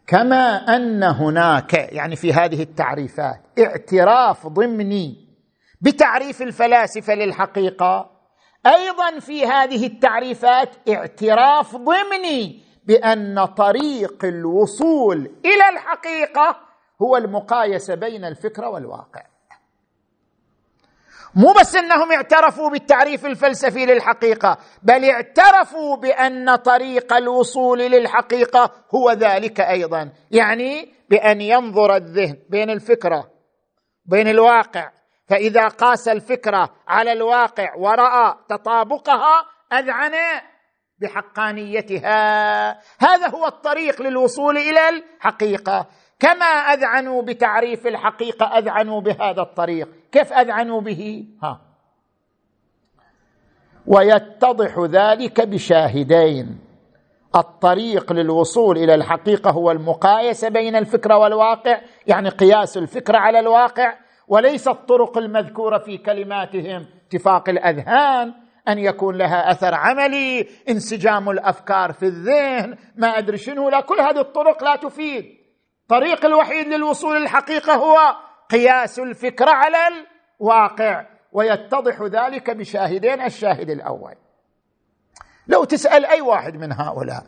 كما 0.07 0.77
أن 0.77 1.03
هناك 1.03 1.75
يعني 1.75 2.17
في 2.17 2.33
هذه 2.33 2.63
التعريفات 2.63 3.41
اعتراف 3.59 4.47
ضمني 4.47 5.29
بتعريف 5.81 6.43
الفلاسفة 6.43 7.15
للحقيقة. 7.15 8.11
أيضا 8.67 9.21
في 9.21 9.47
هذه 9.47 9.87
التعريفات 9.87 10.69
اعتراف 10.89 11.77
ضمني 11.77 12.63
بأن 12.85 13.45
طريق 13.45 14.25
الوصول 14.25 15.19
إلى 15.45 15.69
الحقيقة 15.73 16.57
هو 17.03 17.17
المقايسة 17.17 17.95
بين 17.95 18.25
الفكرة 18.25 18.69
والواقع. 18.69 19.32
مو 21.35 21.53
بس 21.61 21.77
إنهم 21.77 22.13
اعترفوا 22.13 22.71
بالتعريف 22.71 23.27
الفلسفي 23.27 23.87
للحقيقة 23.87 24.59
بل 24.83 25.05
اعترفوا 25.05 25.97
بأن 25.97 26.57
طريق 26.57 27.13
الوصول 27.13 27.79
للحقيقة 27.79 28.71
هو 28.95 29.11
ذلك 29.11 29.61
أيضا. 29.61 30.13
يعني 30.31 30.95
بأن 31.11 31.41
ينظر 31.41 31.97
الذهن 31.97 32.37
بين 32.51 32.71
الفكرة 32.71 33.31
بين 34.07 34.29
الواقع. 34.29 34.91
فإذا 35.29 35.69
قاس 35.69 36.09
الفكرة 36.09 36.71
على 36.89 37.13
الواقع 37.13 37.75
ورأى 37.77 38.35
تطابقها 38.49 39.47
أذعن 39.73 40.13
بحقانيتها. 40.99 42.71
هذا 42.99 43.29
هو 43.29 43.47
الطريق 43.47 44.03
للوصول 44.03 44.59
إلى 44.59 44.89
الحقيقة. 44.89 45.87
كما 46.23 46.47
أذعنوا 46.47 47.23
بتعريف 47.23 47.87
الحقيقة 47.87 48.47
أذعنوا 48.47 49.01
بهذا 49.01 49.43
الطريق. 49.43 49.89
كيف 50.13 50.33
أذعنوا 50.33 50.81
به؟ 50.81 51.27
ها. 51.43 51.61
ويتضح 53.87 54.79
ذلك 54.79 55.41
بشاهدين. 55.41 56.59
الطريق 57.37 58.13
للوصول 58.13 58.79
إلى 58.79 58.95
الحقيقة 58.95 59.51
هو 59.51 59.71
المقايسة 59.71 60.49
بين 60.49 60.77
الفكرة 60.77 61.17
والواقع 61.17 61.81
يعني 62.07 62.29
قياس 62.29 62.77
الفكرة 62.77 63.19
على 63.19 63.41
الواقع 63.41 63.95
وليس 64.29 64.69
الطرق 64.69 65.19
المذكورة 65.19 65.79
في 65.79 65.99
كلماتهم. 65.99 66.87
اتفاق 67.07 67.49
الأذهان 67.49 68.35
أن 68.69 68.79
يكون 68.79 69.17
لها 69.17 69.51
أثر 69.51 69.75
عملي 69.75 70.49
انسجام 70.69 71.31
الأفكار 71.31 71.93
في 71.93 72.03
الذهن 72.03 72.77
ما 72.97 73.09
أدري 73.09 73.37
شنو 73.37 73.69
لا 73.69 73.81
كل 73.81 74.01
هذه 74.01 74.21
الطرق 74.21 74.65
لا 74.65 74.77
تفيد. 74.77 75.42
الطريق 75.83 76.25
الوحيد 76.25 76.67
للوصول 76.69 77.21
للحقيقة 77.23 77.75
هو 77.75 78.17
قياس 78.51 78.99
الفكرة 78.99 79.51
على 79.51 79.77
الواقع 80.41 81.07
ويتضح 81.33 82.03
ذلك 82.03 82.51
بشاهدين 82.51 83.23
الشاهد 83.23 83.71
الأول. 83.71 84.15
لو 85.49 85.65
تسأل 85.65 86.07
أي 86.07 86.21
واحد 86.21 86.57
من 86.57 86.73
هؤلاء 86.73 87.25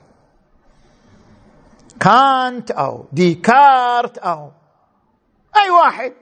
كانت 2.01 2.71
أو 2.71 3.05
ديكارت 3.13 4.19
أو 4.19 4.51
أي 5.57 5.71
واحد 5.71 6.13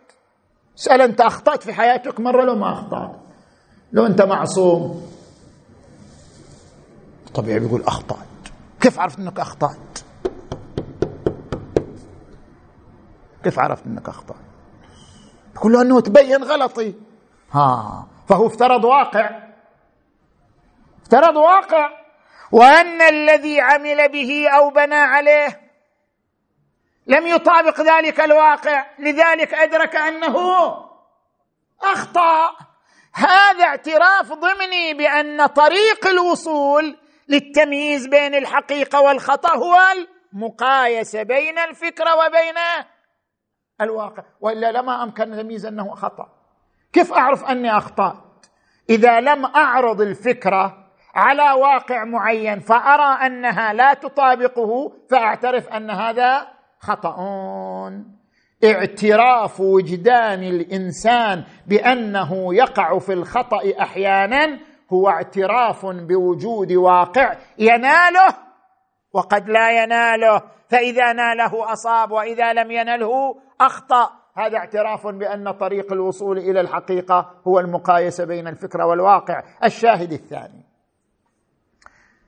اسال 0.79 1.01
أنت 1.01 1.21
أخطأت 1.21 1.63
في 1.63 1.73
حياتك 1.73 2.21
مرة 2.21 2.45
لو 2.45 2.55
ما 2.55 2.73
أخطأت؟ 2.73 3.17
لو 3.93 4.07
أنت 4.07 4.23
معصوم؟ 4.23 5.09
طبيعي 7.35 7.59
بيقول 7.61 7.83
أخطأت. 7.83 8.19
كيف 8.81 8.99
عرفت 9.01 9.19
إنك 9.19 9.41
أخطأت؟ 9.41 9.99
كيف 13.45 13.59
عرفت 13.59 13.87
إنك 13.87 14.09
اخطات 14.09 14.37
يقول 15.55 15.73
له 15.73 15.83
أنه 15.83 16.01
تبين 16.01 16.45
غلطي. 16.45 16.95
ها. 17.53 18.07
فهو 18.29 18.47
افترض 18.47 18.85
واقع. 18.85 19.31
افترض 21.03 21.37
واقع. 21.37 21.91
وأن 22.53 23.03
الذي 23.03 23.61
عمل 23.61 24.09
به 24.09 24.49
أو 24.49 24.71
بنى 24.71 24.95
عليه 24.95 25.61
لم 27.07 27.27
يطابق 27.27 27.81
ذلك 27.81 28.21
الواقع. 28.21 28.87
لذلك 28.99 29.55
أدرك 29.55 29.97
أنه 29.97 30.37
أخطأ. 31.83 32.57
هذا 33.15 33.65
اعتراف 33.65 34.33
ضمني 34.33 34.95
بأن 34.95 35.47
طريق 35.47 36.07
الوصول 36.07 36.97
للتمييز 37.29 38.07
بين 38.07 38.35
الحقيقة 38.35 39.01
والخطأ 39.01 39.57
هو 39.57 39.79
المقايسة 40.33 41.23
بين 41.23 41.59
الفكرة 41.59 42.15
وبين 42.15 42.55
الواقع. 43.85 44.23
وإلا 44.41 44.73
لما 44.73 45.03
أمكن 45.03 45.37
تمييز 45.37 45.67
أنه 45.67 45.95
خطأ. 45.95 46.29
كيف 46.93 47.13
أعرف 47.13 47.45
أني 47.45 47.77
اخطات 47.77 48.47
إذا 48.91 49.21
لم 49.21 49.47
أعرض 49.47 50.01
الفكرة 50.01 50.79
على 51.15 51.61
واقع 51.61 52.05
معين 52.05 52.61
فأرى 52.61 53.27
أنها 53.27 53.73
لا 53.73 53.95
تطابقه 53.95 54.93
فأعترف 55.11 55.69
أن 55.69 55.91
هذا 55.91 56.47
خطا. 56.81 57.17
اعتراف 58.65 59.61
وجدان 59.61 60.43
الإنسان 60.43 61.45
بأنه 61.67 62.55
يقع 62.55 62.99
في 62.99 63.13
الخطأ 63.13 63.61
أحيانا 63.81 64.59
هو 64.93 65.09
اعتراف 65.09 65.87
بوجود 65.87 66.73
واقع 66.73 67.37
يناله 67.59 68.35
وقد 69.13 69.49
لا 69.49 69.83
يناله 69.83 70.43
فإذا 70.69 71.13
ناله 71.13 71.73
أصاب 71.73 72.11
وإذا 72.11 72.53
لم 72.53 72.71
ينله 72.71 73.37
أخطأ. 73.61 74.11
هذا 74.37 74.59
اعتراف 74.59 75.07
بأن 75.07 75.53
طريق 75.53 75.93
الوصول 75.93 76.39
إلى 76.39 76.61
الحقيقة 76.61 77.31
هو 77.49 77.61
المقايسة 77.61 78.25
بين 78.25 78.49
الفكرة 78.49 78.87
والواقع. 78.87 79.43
الشاهد 79.65 80.13
الثاني 80.13 80.65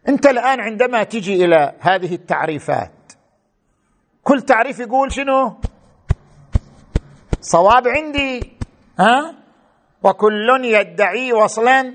أنت 0.08 0.26
الآن 0.26 0.60
عندما 0.60 1.02
تجي 1.02 1.44
إلى 1.44 1.72
هذه 1.80 2.14
التعريفات 2.14 3.12
كل 4.22 4.42
تعريف 4.42 4.78
يقول 4.78 5.12
شنو؟ 5.12 5.56
صواب 7.40 7.88
عندي 7.88 8.56
ها؟ 8.98 9.34
وكل 10.02 10.64
يدعي 10.64 11.32
وصلا. 11.32 11.94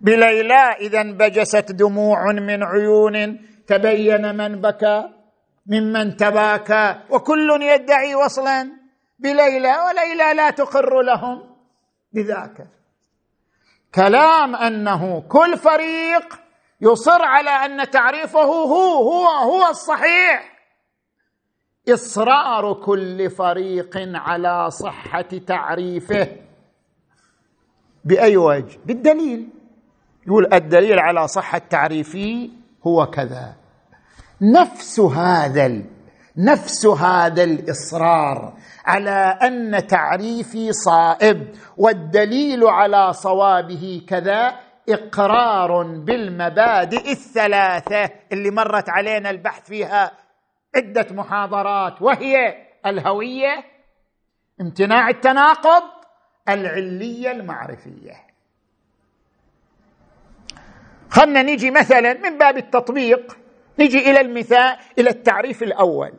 بليلى 0.00 0.76
إذا 0.80 1.00
انبجست 1.00 1.72
دموع 1.72 2.32
من 2.32 2.62
عيون 2.62 3.38
تبين 3.66 4.36
من 4.36 4.60
بكى 4.60 5.08
ممن 5.66 6.16
تباكى 6.16 7.00
وكل 7.10 7.62
يدعي 7.62 8.14
وصلا 8.14 8.70
بليلى 9.18 9.74
وليلى 9.86 10.34
لا 10.34 10.50
تقر 10.50 11.02
لهم 11.02 11.56
بذاك. 12.12 12.66
كلام 13.94 14.56
أنه 14.56 15.20
كل 15.28 15.56
فريق 15.56 16.40
يصر 16.80 17.22
على 17.22 17.50
أن 17.50 17.90
تعريفه 17.90 18.42
هو 18.42 19.02
هو 19.02 19.26
هو 19.26 19.68
الصحيح. 19.70 20.52
إصرار 21.88 22.72
كل 22.72 23.30
فريق 23.30 23.90
على 23.96 24.70
صحة 24.70 25.30
تعريفه. 25.46 26.36
بأي 28.04 28.36
وجه؟ 28.36 28.78
بالدليل. 28.86 29.48
يقول 30.26 30.54
الدليل 30.54 30.98
على 30.98 31.28
صحة 31.28 31.58
تعريفي 31.58 32.50
هو 32.86 33.06
كذا. 33.06 33.54
نفس 34.40 35.00
هذا 35.00 35.82
نفس 36.36 36.86
هذا 36.86 37.44
الإصرار 37.44 38.52
على 38.84 39.38
أن 39.42 39.86
تعريفي 39.86 40.72
صائب 40.72 41.54
والدليل 41.76 42.64
على 42.64 43.12
صوابه 43.12 44.02
كذا 44.08 44.52
إقرار 44.88 45.82
بالمبادئ 45.82 47.10
الثلاثة 47.10 48.10
اللي 48.32 48.50
مرت 48.50 48.88
علينا 48.88 49.30
البحث 49.30 49.68
فيها. 49.68 50.10
عدة 50.76 51.06
محاضرات 51.10 52.02
وهي 52.02 52.54
الهوية 52.86 53.64
امتناع 54.60 55.08
التناقض 55.08 55.82
العلية 56.48 57.30
المعرفية. 57.30 58.31
خلنا 61.12 61.42
نيجي 61.42 61.70
مثلا 61.70 62.14
من 62.14 62.38
باب 62.38 62.56
التطبيق 62.56 63.38
نيجي 63.78 64.10
إلى 64.10 64.20
المثال 64.20 64.76
إلى 64.98 65.10
التعريف 65.10 65.62
الأول. 65.62 66.12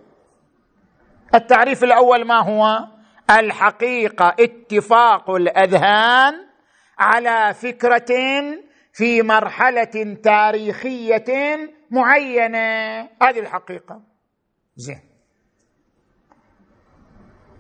التعريف 1.36 1.84
الأول 1.84 2.26
ما 2.26 2.40
هو؟ 2.40 2.88
الحقيقة 3.30 4.36
اتفاق 4.40 5.30
الأذهان 5.30 6.34
على 7.00 7.54
فكرة 7.54 8.06
في 8.94 9.22
مرحلة 9.22 10.18
تاريخية 10.24 11.70
معينة. 11.92 13.00
هذه 13.22 13.40
الحقيقة. 13.40 14.02
زين. 14.76 15.02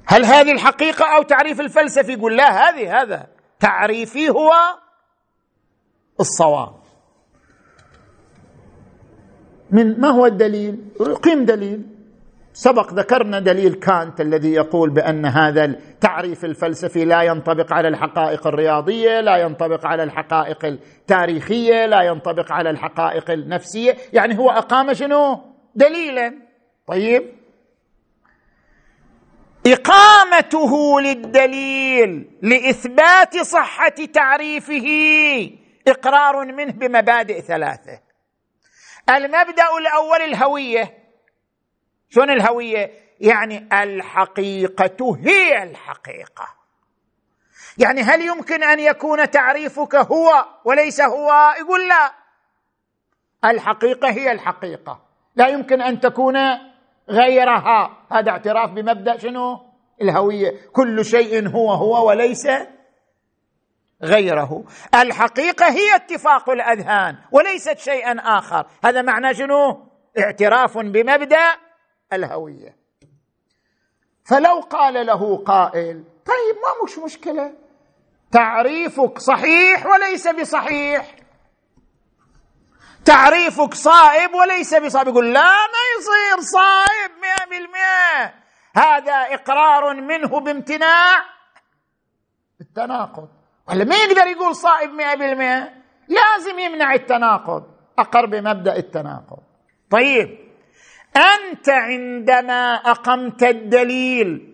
هل 0.05 0.25
هذه 0.25 0.51
الحقيقة 0.51 1.15
أو 1.15 1.23
تعريف 1.23 1.59
الفلسفي؟ 1.61 2.13
يقول 2.13 2.37
لا 2.37 2.69
هذه 2.69 3.01
هذا. 3.01 3.27
تعريفي 3.59 4.29
هو 4.29 4.51
الصواب. 6.19 6.82
من 9.73 9.99
ما 9.99 10.09
هو 10.09 10.25
الدليل؟ 10.25 10.77
قيم 11.23 11.45
دليل. 11.45 11.81
سبق 12.53 12.93
ذكرنا 12.93 13.39
دليل 13.39 13.73
كانت 13.73 14.21
الذي 14.21 14.53
يقول 14.53 14.89
بأن 14.89 15.25
هذا 15.25 15.65
التعريف 15.65 16.45
الفلسفي 16.45 17.05
لا 17.05 17.21
ينطبق 17.21 17.73
على 17.73 17.87
الحقائق 17.87 18.47
الرياضية 18.47 19.21
لا 19.21 19.37
ينطبق 19.37 19.85
على 19.85 20.03
الحقائق 20.03 20.65
التاريخية 20.65 21.85
لا 21.85 22.01
ينطبق 22.01 22.51
على 22.51 22.69
الحقائق 22.69 23.31
النفسية. 23.31 23.95
يعني 24.13 24.37
هو 24.37 24.49
أقام 24.49 24.93
شنو؟ 24.93 25.39
دليلا. 25.75 26.33
طيب. 26.87 27.23
إقامته 29.67 31.01
للدليل 31.01 32.29
لإثبات 32.41 33.37
صحة 33.37 33.95
تعريفه 34.13 34.87
إقرار 35.87 36.45
منه 36.45 36.71
بمبادئ 36.71 37.41
ثلاثة. 37.41 38.12
المبدأ 39.09 39.77
الأول 39.79 40.21
الهوية. 40.21 40.97
شلون 42.09 42.29
الهوية؟ 42.29 42.91
يعني 43.19 43.69
الحقيقة 43.83 45.17
هي 45.21 45.63
الحقيقة. 45.63 46.47
يعني 47.77 48.01
هل 48.01 48.21
يمكن 48.21 48.63
أن 48.63 48.79
يكون 48.79 49.31
تعريفك 49.31 49.95
هو 49.95 50.45
وليس 50.65 51.01
هو؟ 51.01 51.53
يقول 51.59 51.87
لا. 51.87 52.11
الحقيقة 53.45 54.09
هي 54.09 54.31
الحقيقة. 54.31 54.99
لا 55.35 55.47
يمكن 55.47 55.81
أن 55.81 55.99
تكون 55.99 56.35
غيرها. 57.09 57.97
هذا 58.11 58.31
اعتراف 58.31 58.69
بمبدأ 58.69 59.17
شنو؟ 59.17 59.59
الهوية. 60.01 60.51
كل 60.73 61.05
شيء 61.05 61.49
هو 61.49 61.71
هو 61.71 62.07
وليس 62.07 62.47
غيره. 64.03 64.63
الحقيقة 64.95 65.65
هي 65.69 65.95
اتفاق 65.95 66.49
الأذهان 66.49 67.17
وليست 67.31 67.77
شيئا 67.77 68.15
آخر. 68.19 68.65
هذا 68.85 69.01
معنى 69.01 69.33
شنو؟ 69.33 69.89
اعتراف 70.19 70.77
بمبدأ 70.77 71.55
الهوية. 72.13 72.75
فلو 74.25 74.59
قال 74.59 75.05
له 75.05 75.43
قائل 75.43 76.03
طيب 76.25 76.55
ما 76.55 76.83
مش 76.83 76.97
مشكلة؟ 76.97 77.53
تعريفك 78.31 79.19
صحيح 79.19 79.85
وليس 79.85 80.27
بصحيح. 80.27 81.15
تعريفك 83.05 83.73
صائب 83.73 84.33
وليس 84.33 84.75
بصائب. 84.75 85.07
يقول 85.07 85.33
لا 85.33 85.41
ما 85.41 85.83
يصير 85.97 86.41
صائب 86.41 87.11
مئة 87.21 87.49
بالمئة 87.49 88.33
هذا 88.75 89.13
إقرار 89.13 89.93
منه 89.93 90.39
بامتناع 90.39 91.25
التناقض. 92.61 93.42
ولا 93.67 93.83
ما 93.83 93.95
يقدر 93.95 94.27
يقول 94.27 94.55
صائب 94.55 94.89
مئة 94.91 95.15
بالمئة 95.15 95.69
لازم 96.07 96.59
يمنع 96.59 96.93
التناقض. 96.93 97.63
أقر 97.99 98.25
بمبدأ 98.25 98.75
التناقض. 98.75 99.43
طيب 99.91 100.39
أنت 101.17 101.69
عندما 101.69 102.75
أقمت 102.75 103.43
الدليل 103.43 104.53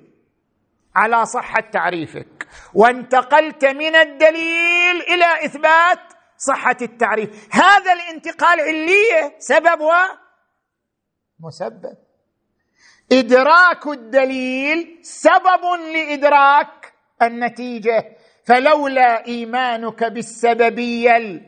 على 0.96 1.26
صحة 1.26 1.60
تعريفك 1.60 2.48
وانتقلت 2.74 3.66
من 3.66 3.96
الدليل 3.96 5.02
إلى 5.02 5.46
إثبات 5.46 6.00
صحة 6.38 6.78
التعريف 6.82 7.56
هذا 7.56 7.94
الانتقال 7.94 8.60
علية 8.60 9.36
سبب 9.40 9.80
ومسبب 11.40 11.98
إدراك 13.12 13.88
الدليل 13.88 15.00
سبب 15.02 15.64
لإدراك 15.94 16.94
النتيجة. 17.22 18.18
فلولا 18.50 19.28
إيمانك 19.28 20.04
بالسببية 20.04 21.42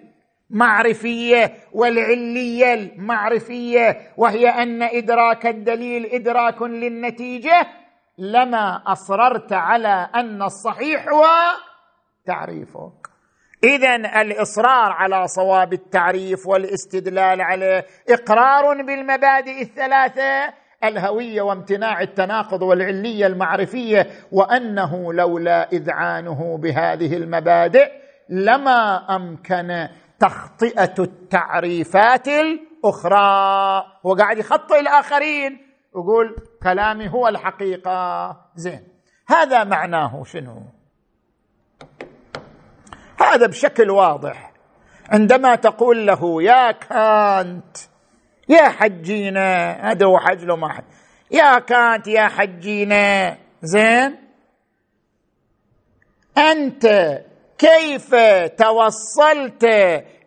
المعرفية 0.51 1.53
والعلية 1.73 2.73
المعرفية 2.73 3.97
وهي 4.17 4.49
أن 4.49 4.83
إدراك 4.83 5.45
الدليل 5.45 6.05
إدراك 6.05 6.61
للنتيجة 6.61 7.67
لما 8.17 8.83
أصررت 8.87 9.53
على 9.53 10.09
أن 10.15 10.41
الصحيح 10.41 11.07
هو 11.07 11.25
تعريفك. 12.25 13.07
اذا 13.63 13.95
الإصرار 13.95 14.91
على 14.91 15.27
صواب 15.27 15.73
التعريف 15.73 16.47
والاستدلال 16.47 17.41
عليه 17.41 17.85
إقرار 18.09 18.81
بالمبادئ 18.81 19.61
الثلاثة 19.61 20.53
الهوية 20.84 21.41
وامتناع 21.41 22.01
التناقض 22.01 22.61
والعلية 22.61 23.27
المعرفية 23.27 24.07
وأنه 24.32 25.13
لولا 25.13 25.71
اذعانه 25.71 26.57
بهذه 26.57 27.17
المبادئ 27.17 27.91
لما 28.29 28.97
أمكن 29.15 29.88
تخطئة 30.19 30.93
التعريفات 30.99 32.27
الأخرى. 32.27 33.84
هو 34.05 34.13
قاعد 34.13 34.38
يخطئ 34.38 34.79
الآخرين 34.79 35.57
يقول 35.95 36.36
كلامي 36.63 37.09
هو 37.09 37.27
الحقيقة. 37.27 38.38
زين 38.55 38.88
هذا 39.27 39.63
معناه 39.63 40.23
شنو؟ 40.23 40.63
هذا 43.19 43.47
بشكل 43.47 43.89
واضح. 43.89 44.51
عندما 45.09 45.55
تقول 45.55 46.07
له 46.07 46.43
يا 46.43 46.71
كانت 46.71 47.77
يا 48.51 48.69
حجينا 48.69 49.71
هذا 49.91 50.05
هو 50.05 50.19
حج 50.19 50.43
له 50.43 50.55
ما 50.55 50.69
حج 50.73 50.83
يا 51.31 51.59
كانت 51.59 52.07
يا 52.07 52.27
حجينا. 52.27 53.37
زين؟ 53.61 54.17
أنت 56.37 56.85
كيف 57.57 58.15
توصلت 58.57 59.63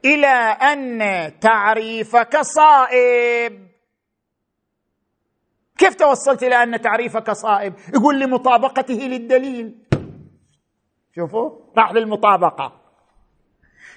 إلى 0.04 0.36
أن 0.72 1.00
تعريفك 1.40 2.40
صائب؟ 2.40 3.68
كيف 5.78 5.94
توصلت 5.94 6.42
إلى 6.42 6.62
أن 6.62 6.80
تعريفك 6.80 7.30
صائب؟ 7.30 7.74
يقول 7.94 8.20
لمطابقته 8.20 8.94
للدليل. 8.94 9.74
شوفوا 11.16 11.50
راح 11.78 11.92
للمطابقة. 11.92 12.84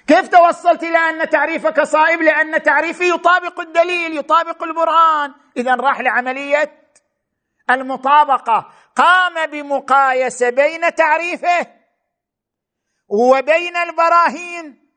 كيف 0.08 0.28
توصلت 0.28 0.84
إلى 0.84 0.98
أن 0.98 1.30
تعريفك 1.30 1.84
صائب؟ 1.84 2.22
لأن 2.22 2.64
تعريفي 2.64 3.10
يطابق 3.10 3.60
الدليل 3.60 4.18
يطابق 4.18 4.64
البرهان. 4.64 5.34
اذا 5.58 5.76
راح 5.76 6.02
لعملية 6.02 6.72
المطابقة. 7.70 8.72
قام 8.96 9.46
بمقايسة 9.46 10.50
بين 10.50 10.96
تعريفه 10.96 11.68
وبين 13.08 13.78
البراهين. 13.78 14.88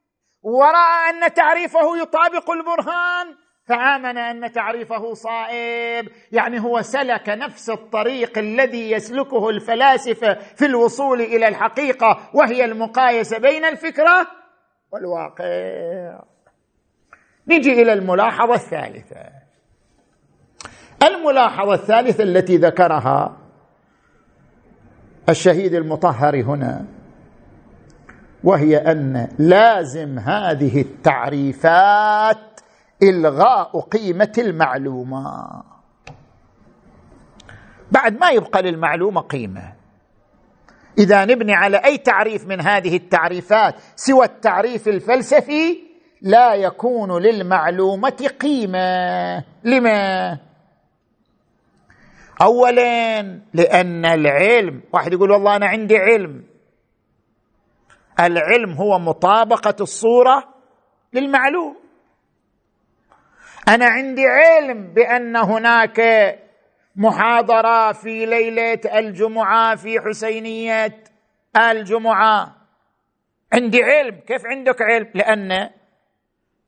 ورأى 0.43 1.11
أن 1.11 1.35
تعريفه 1.35 1.99
يطابق 1.99 2.51
البرهان 2.51 3.37
فآمن 3.69 4.19
أن 4.19 4.53
تعريفه 4.53 5.15
صائب. 5.15 6.09
يعني 6.33 6.61
هو 6.61 6.83
سلك 6.83 7.29
نفس 7.29 7.71
الطريق 7.71 8.39
الذي 8.39 8.91
يسلكه 8.91 9.51
الفلاسفة 9.51 10.35
في 10.35 10.67
الوصول 10.67 11.21
إلى 11.21 11.49
الحقيقة 11.49 12.31
وهي 12.35 12.65
المقايسة 12.65 13.39
بين 13.39 13.65
الفكرة 13.65 14.40
والواقع. 14.93 16.21
نجي 17.49 17.83
إلى 17.83 17.93
الملاحظة 17.93 18.55
الثالثة. 18.55 19.31
الملاحظة 21.03 21.75
الثالثة 21.75 22.23
التي 22.25 22.57
ذكرها 22.57 23.37
الشهيد 25.29 25.75
المطهر 25.75 26.43
هنا 26.43 26.85
وهي 28.45 28.77
أن 28.77 29.29
لازم 29.39 30.19
هذه 30.19 30.81
التعريفات 30.81 32.61
إلغاء 33.03 33.81
قيمة 33.81 34.33
المعلومة. 34.39 35.63
بعد 37.93 38.21
ما 38.21 38.31
يبقى 38.31 38.63
للمعلومة 38.63 39.21
قيمة. 39.21 39.80
إذا 40.99 41.25
نبني 41.25 41.55
على 41.55 41.77
أي 41.77 41.99
تعريف 41.99 42.47
من 42.47 42.61
هذه 42.61 42.97
التعريفات 42.97 43.75
سوى 43.97 44.25
التعريف 44.25 44.89
الفلسفي 44.89 45.79
لا 46.23 46.55
يكون 46.55 47.23
للمعلومة 47.23 48.31
قيمة. 48.41 49.45
لما؟ 49.65 50.39
اولا 52.43 53.23
لأن 53.55 54.05
العلم 54.05 54.83
واحد 54.93 55.13
يقول 55.13 55.31
والله 55.31 55.57
أنا 55.57 55.67
عندي 55.67 55.97
علم. 55.97 56.45
العلم 58.21 58.73
هو 58.73 58.99
مطابقة 58.99 59.77
الصورة 59.81 60.55
للمعلوم. 61.13 61.77
أنا 63.69 63.87
عندي 63.87 64.27
علم 64.27 64.95
بأن 64.95 65.37
هناك 65.37 66.01
محاضرة 66.97 67.93
في 67.93 68.27
ليلة 68.27 68.81
الجمعة 68.99 69.77
في 69.77 70.01
حسينية 70.01 71.05
الجمعة. 71.57 72.57
عندي 73.53 73.83
علم. 73.83 74.21
كيف 74.27 74.47
عندك 74.47 74.83
علم؟ 74.83 75.11
لأن 75.15 75.71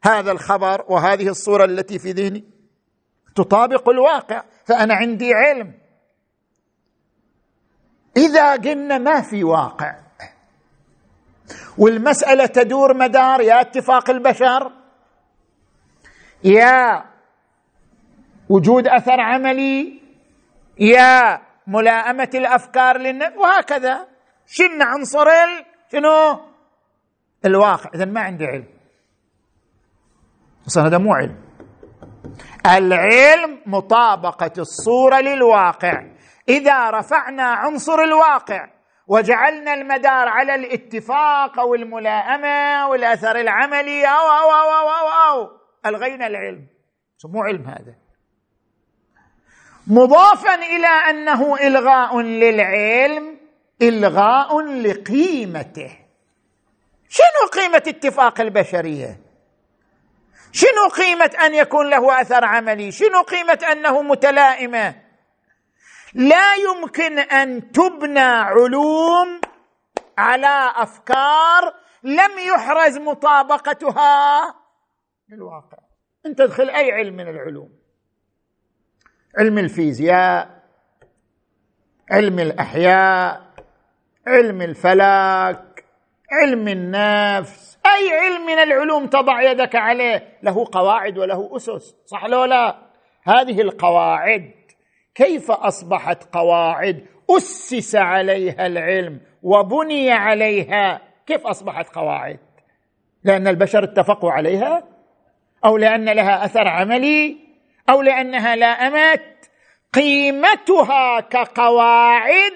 هذا 0.04 0.32
الخبر 0.32 0.84
وهذه 0.88 1.28
الصورة 1.28 1.64
التي 1.64 1.98
في 1.98 2.12
ذهني 2.12 2.44
تطابق 3.34 3.88
الواقع 3.88 4.42
فأنا 4.64 4.94
عندي 4.94 5.34
علم. 5.34 5.74
إذا 8.16 8.52
قلنا 8.52 8.98
ما 8.98 9.20
في 9.20 9.44
واقع 9.44 10.02
والمسألة 11.78 12.46
تدور 12.46 12.94
مدار 12.94 13.40
يا 13.40 13.60
اتفاق 13.60 14.10
البشر 14.10 14.72
يا 16.44 17.04
وجود 18.48 18.88
أثر 18.88 19.20
عملي 19.20 20.01
يا 20.78 21.40
ملائمة 21.66 22.30
الأفكار 22.34 22.98
للنفس 22.98 23.36
وهكذا. 23.36 24.08
شن 24.46 24.82
عنصر 24.82 25.26
شنو؟ 25.92 26.40
الواقع. 27.44 27.90
اذا 27.94 28.04
ما 28.04 28.20
عندي 28.20 28.46
علم. 28.46 28.68
أصلا 30.66 30.86
هذا 30.86 30.98
مو 30.98 31.14
علم. 31.14 31.36
العلم 32.66 33.60
مطابقة 33.66 34.52
الصورة 34.58 35.20
للواقع. 35.20 36.02
إذا 36.48 36.90
رفعنا 36.90 37.42
عنصر 37.42 37.98
الواقع 38.00 38.68
وجعلنا 39.06 39.74
المدار 39.74 40.28
على 40.28 40.54
الاتفاق 40.54 41.58
أو 41.58 41.74
الملائمه 41.74 42.88
والأثر 42.88 43.36
العملي 43.36 44.06
أو 44.06 44.26
أو 44.40 44.50
أو 44.50 44.70
أو, 44.70 44.88
أو, 44.88 45.08
أو 45.08 45.48
ألغينا 45.86 46.26
العلم. 46.26 46.66
مو 47.24 47.42
علم 47.42 47.66
هذا. 47.66 48.01
مضافا 49.86 50.54
إلى 50.54 50.86
أنه 50.86 51.56
إلغاء 51.56 52.20
للعلم 52.20 53.38
إلغاء 53.82 54.60
لقيمته. 54.60 55.98
شنو 57.08 57.48
قيمة 57.52 57.82
اتفاق 57.86 58.40
البشرية؟ 58.40 59.20
شنو 60.52 60.88
قيمة 60.96 61.30
أن 61.46 61.54
يكون 61.54 61.90
له 61.90 62.20
أثر 62.20 62.44
عملي؟ 62.44 62.92
شنو 62.92 63.22
قيمة 63.22 63.58
أنه 63.72 64.02
متلائمة؟ 64.02 64.94
لا 66.14 66.54
يمكن 66.54 67.18
أن 67.18 67.72
تبنى 67.72 68.20
علوم 68.20 69.40
على 70.18 70.72
أفكار 70.76 71.74
لم 72.02 72.38
يحرز 72.38 72.98
مطابقتها 72.98 74.54
للواقع. 75.28 75.78
أنت 76.26 76.38
تدخل 76.38 76.70
أي 76.70 76.92
علم 76.92 77.14
من 77.14 77.28
العلوم. 77.28 77.81
علم 79.38 79.58
الفيزياء 79.58 80.62
علم 82.10 82.38
الأحياء 82.38 83.42
علم 84.26 84.62
الفلك 84.62 85.84
علم 86.32 86.68
النفس. 86.68 87.78
أي 87.86 88.18
علم 88.18 88.46
من 88.46 88.58
العلوم 88.58 89.06
تضع 89.06 89.42
يدك 89.50 89.76
عليه؟ 89.76 90.38
له 90.42 90.66
قواعد 90.72 91.18
وله 91.18 91.56
أسس 91.56 91.96
صح 92.06 92.24
لو 92.24 92.44
لا؟ 92.44 92.76
هذه 93.22 93.60
القواعد. 93.60 94.52
كيف 95.14 95.50
أصبحت 95.50 96.24
قواعد؟ 96.32 97.06
أسس 97.30 97.96
عليها 97.96 98.66
العلم 98.66 99.20
وبني 99.42 100.10
عليها. 100.10 101.00
كيف 101.26 101.46
أصبحت 101.46 101.88
قواعد؟ 101.94 102.38
لأن 103.24 103.48
البشر 103.48 103.84
اتفقوا 103.84 104.32
عليها 104.32 104.84
أو 105.64 105.76
لأن 105.76 106.04
لها 106.04 106.44
أثر 106.44 106.68
عملي؟ 106.68 107.41
أو 107.90 108.02
لأنها 108.02 108.56
لائمت 108.56 109.50
قيمتها 109.92 111.20
كقواعد 111.20 112.52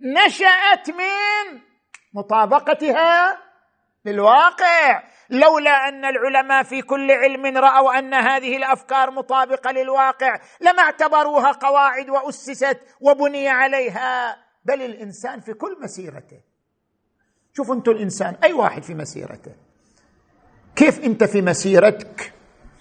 نشأت 0.00 0.90
من 0.90 1.60
مطابقتها 2.14 3.38
للواقع. 4.04 5.02
لولا 5.30 5.88
أن 5.88 6.04
العلماء 6.04 6.62
في 6.62 6.82
كل 6.82 7.10
علم 7.10 7.46
رأوا 7.46 7.98
أن 7.98 8.14
هذه 8.14 8.56
الأفكار 8.56 9.10
مطابقة 9.10 9.70
للواقع 9.72 10.40
لما 10.60 10.82
اعتبروها 10.82 11.52
قواعد 11.52 12.10
وأسست 12.10 12.78
وبني 13.00 13.48
عليها. 13.48 14.36
بل 14.64 14.82
الإنسان 14.82 15.40
في 15.40 15.52
كل 15.54 15.76
مسيرته. 15.82 16.40
شوفوا 17.56 17.74
أنتم 17.74 17.92
الإنسان 17.92 18.36
أي 18.44 18.52
واحد 18.52 18.82
في 18.82 18.94
مسيرته؟ 18.94 19.54
كيف 20.76 21.04
أنت 21.04 21.24
في 21.24 21.42
مسيرتك؟ 21.42 22.32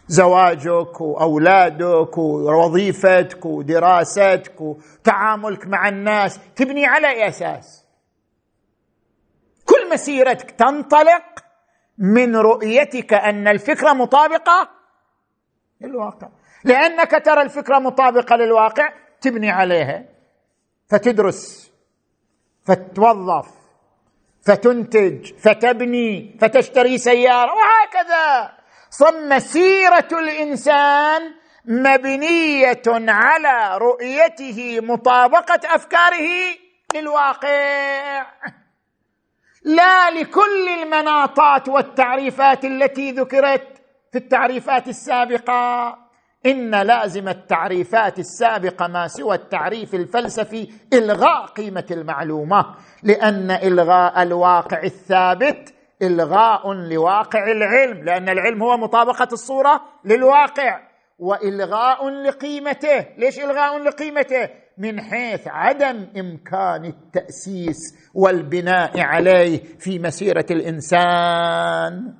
زواجك 0.09 1.01
وأولادك 1.01 2.17
ووظيفتك 2.17 3.45
ودراستك 3.45 4.61
وتعاملك 4.61 5.67
مع 5.67 5.89
الناس 5.89 6.39
تبني 6.55 6.85
على 6.85 7.09
اي 7.09 7.27
أساس. 7.27 7.85
كل 9.65 9.93
مسيرتك 9.93 10.51
تنطلق 10.51 11.23
من 11.97 12.35
رؤيتك 12.35 13.13
أن 13.13 13.47
الفكرة 13.47 13.93
مطابقة 13.93 14.69
للواقع. 15.81 16.29
لأنك 16.63 17.11
ترى 17.25 17.41
الفكرة 17.41 17.79
مطابقة 17.79 18.35
للواقع 18.35 18.93
تبني 19.21 19.51
عليها. 19.51 20.05
فتدرس 20.87 21.71
فتوظف 22.65 23.47
فتنتج 24.41 25.33
فتبني 25.33 26.37
فتشتري 26.41 26.97
سيارة 26.97 27.51
وهكذا. 27.53 28.58
صم 28.89 29.39
سيرة 29.39 30.07
الإنسان 30.11 31.21
مبنية 31.65 32.81
على 32.87 33.77
رؤيته 33.77 34.79
مطابقة 34.81 35.59
أفكاره 35.65 36.29
للواقع. 36.95 38.25
لا 39.65 40.09
لكل 40.11 40.69
المناطات 40.81 41.69
والتعريفات 41.69 42.65
التي 42.65 43.11
ذكرت 43.11 43.67
في 44.11 44.17
التعريفات 44.17 44.87
السابقة. 44.87 45.95
إن 46.45 46.75
لازم 46.75 47.27
التعريفات 47.27 48.19
السابقة 48.19 48.87
ما 48.87 49.07
سوى 49.07 49.35
التعريف 49.35 49.95
الفلسفي 49.95 50.73
إلغاء 50.93 51.45
قيمة 51.45 51.85
المعلومة 51.91 52.75
لأن 53.03 53.51
إلغاء 53.51 54.21
الواقع 54.23 54.83
الثابت 54.83 55.73
إلغاء 56.01 56.73
لواقع 56.73 57.51
العلم 57.51 58.03
لأن 58.03 58.29
العلم 58.29 58.63
هو 58.63 58.77
مطابقة 58.77 59.27
الصورة 59.33 59.81
للواقع. 60.05 60.89
وإلغاء 61.19 62.09
لقيمته 62.09 63.05
ليش 63.17 63.39
إلغاء 63.39 63.77
لقيمته؟ 63.77 64.49
من 64.77 65.01
حيث 65.01 65.47
عدم 65.47 66.07
إمكان 66.17 66.85
التأسيس 66.85 68.09
والبناء 68.13 68.99
عليه 68.99 69.63
في 69.79 69.99
مسيرة 69.99 70.45
الإنسان. 70.51 72.13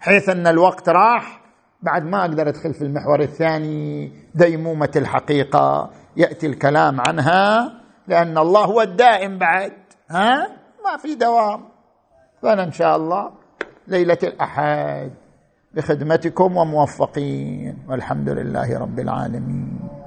حيث 0.00 0.28
أن 0.28 0.46
الوقت 0.46 0.88
راح 0.88 1.40
بعد 1.82 2.04
ما 2.04 2.20
أقدر 2.20 2.48
أدخل 2.48 2.74
في 2.74 2.82
المحور 2.82 3.20
الثاني 3.20 4.12
ديمومة 4.34 4.90
الحقيقة. 4.96 5.90
يأتي 6.16 6.46
الكلام 6.46 7.00
عنها 7.00 7.72
لأن 8.08 8.38
الله 8.38 8.64
هو 8.64 8.80
الدائم 8.80 9.38
بعد. 9.38 9.72
ها؟ 10.10 10.48
ما 10.84 10.96
في 10.96 11.14
دوام. 11.14 11.69
فأنا 12.42 12.62
إن 12.64 12.72
شاء 12.72 12.96
الله 12.96 13.30
ليلة 13.88 14.18
الأحد 14.22 15.10
بخدمتكم 15.74 16.56
وموفقين 16.56 17.78
والحمد 17.88 18.28
لله 18.28 18.78
رب 18.78 18.98
العالمين. 18.98 19.99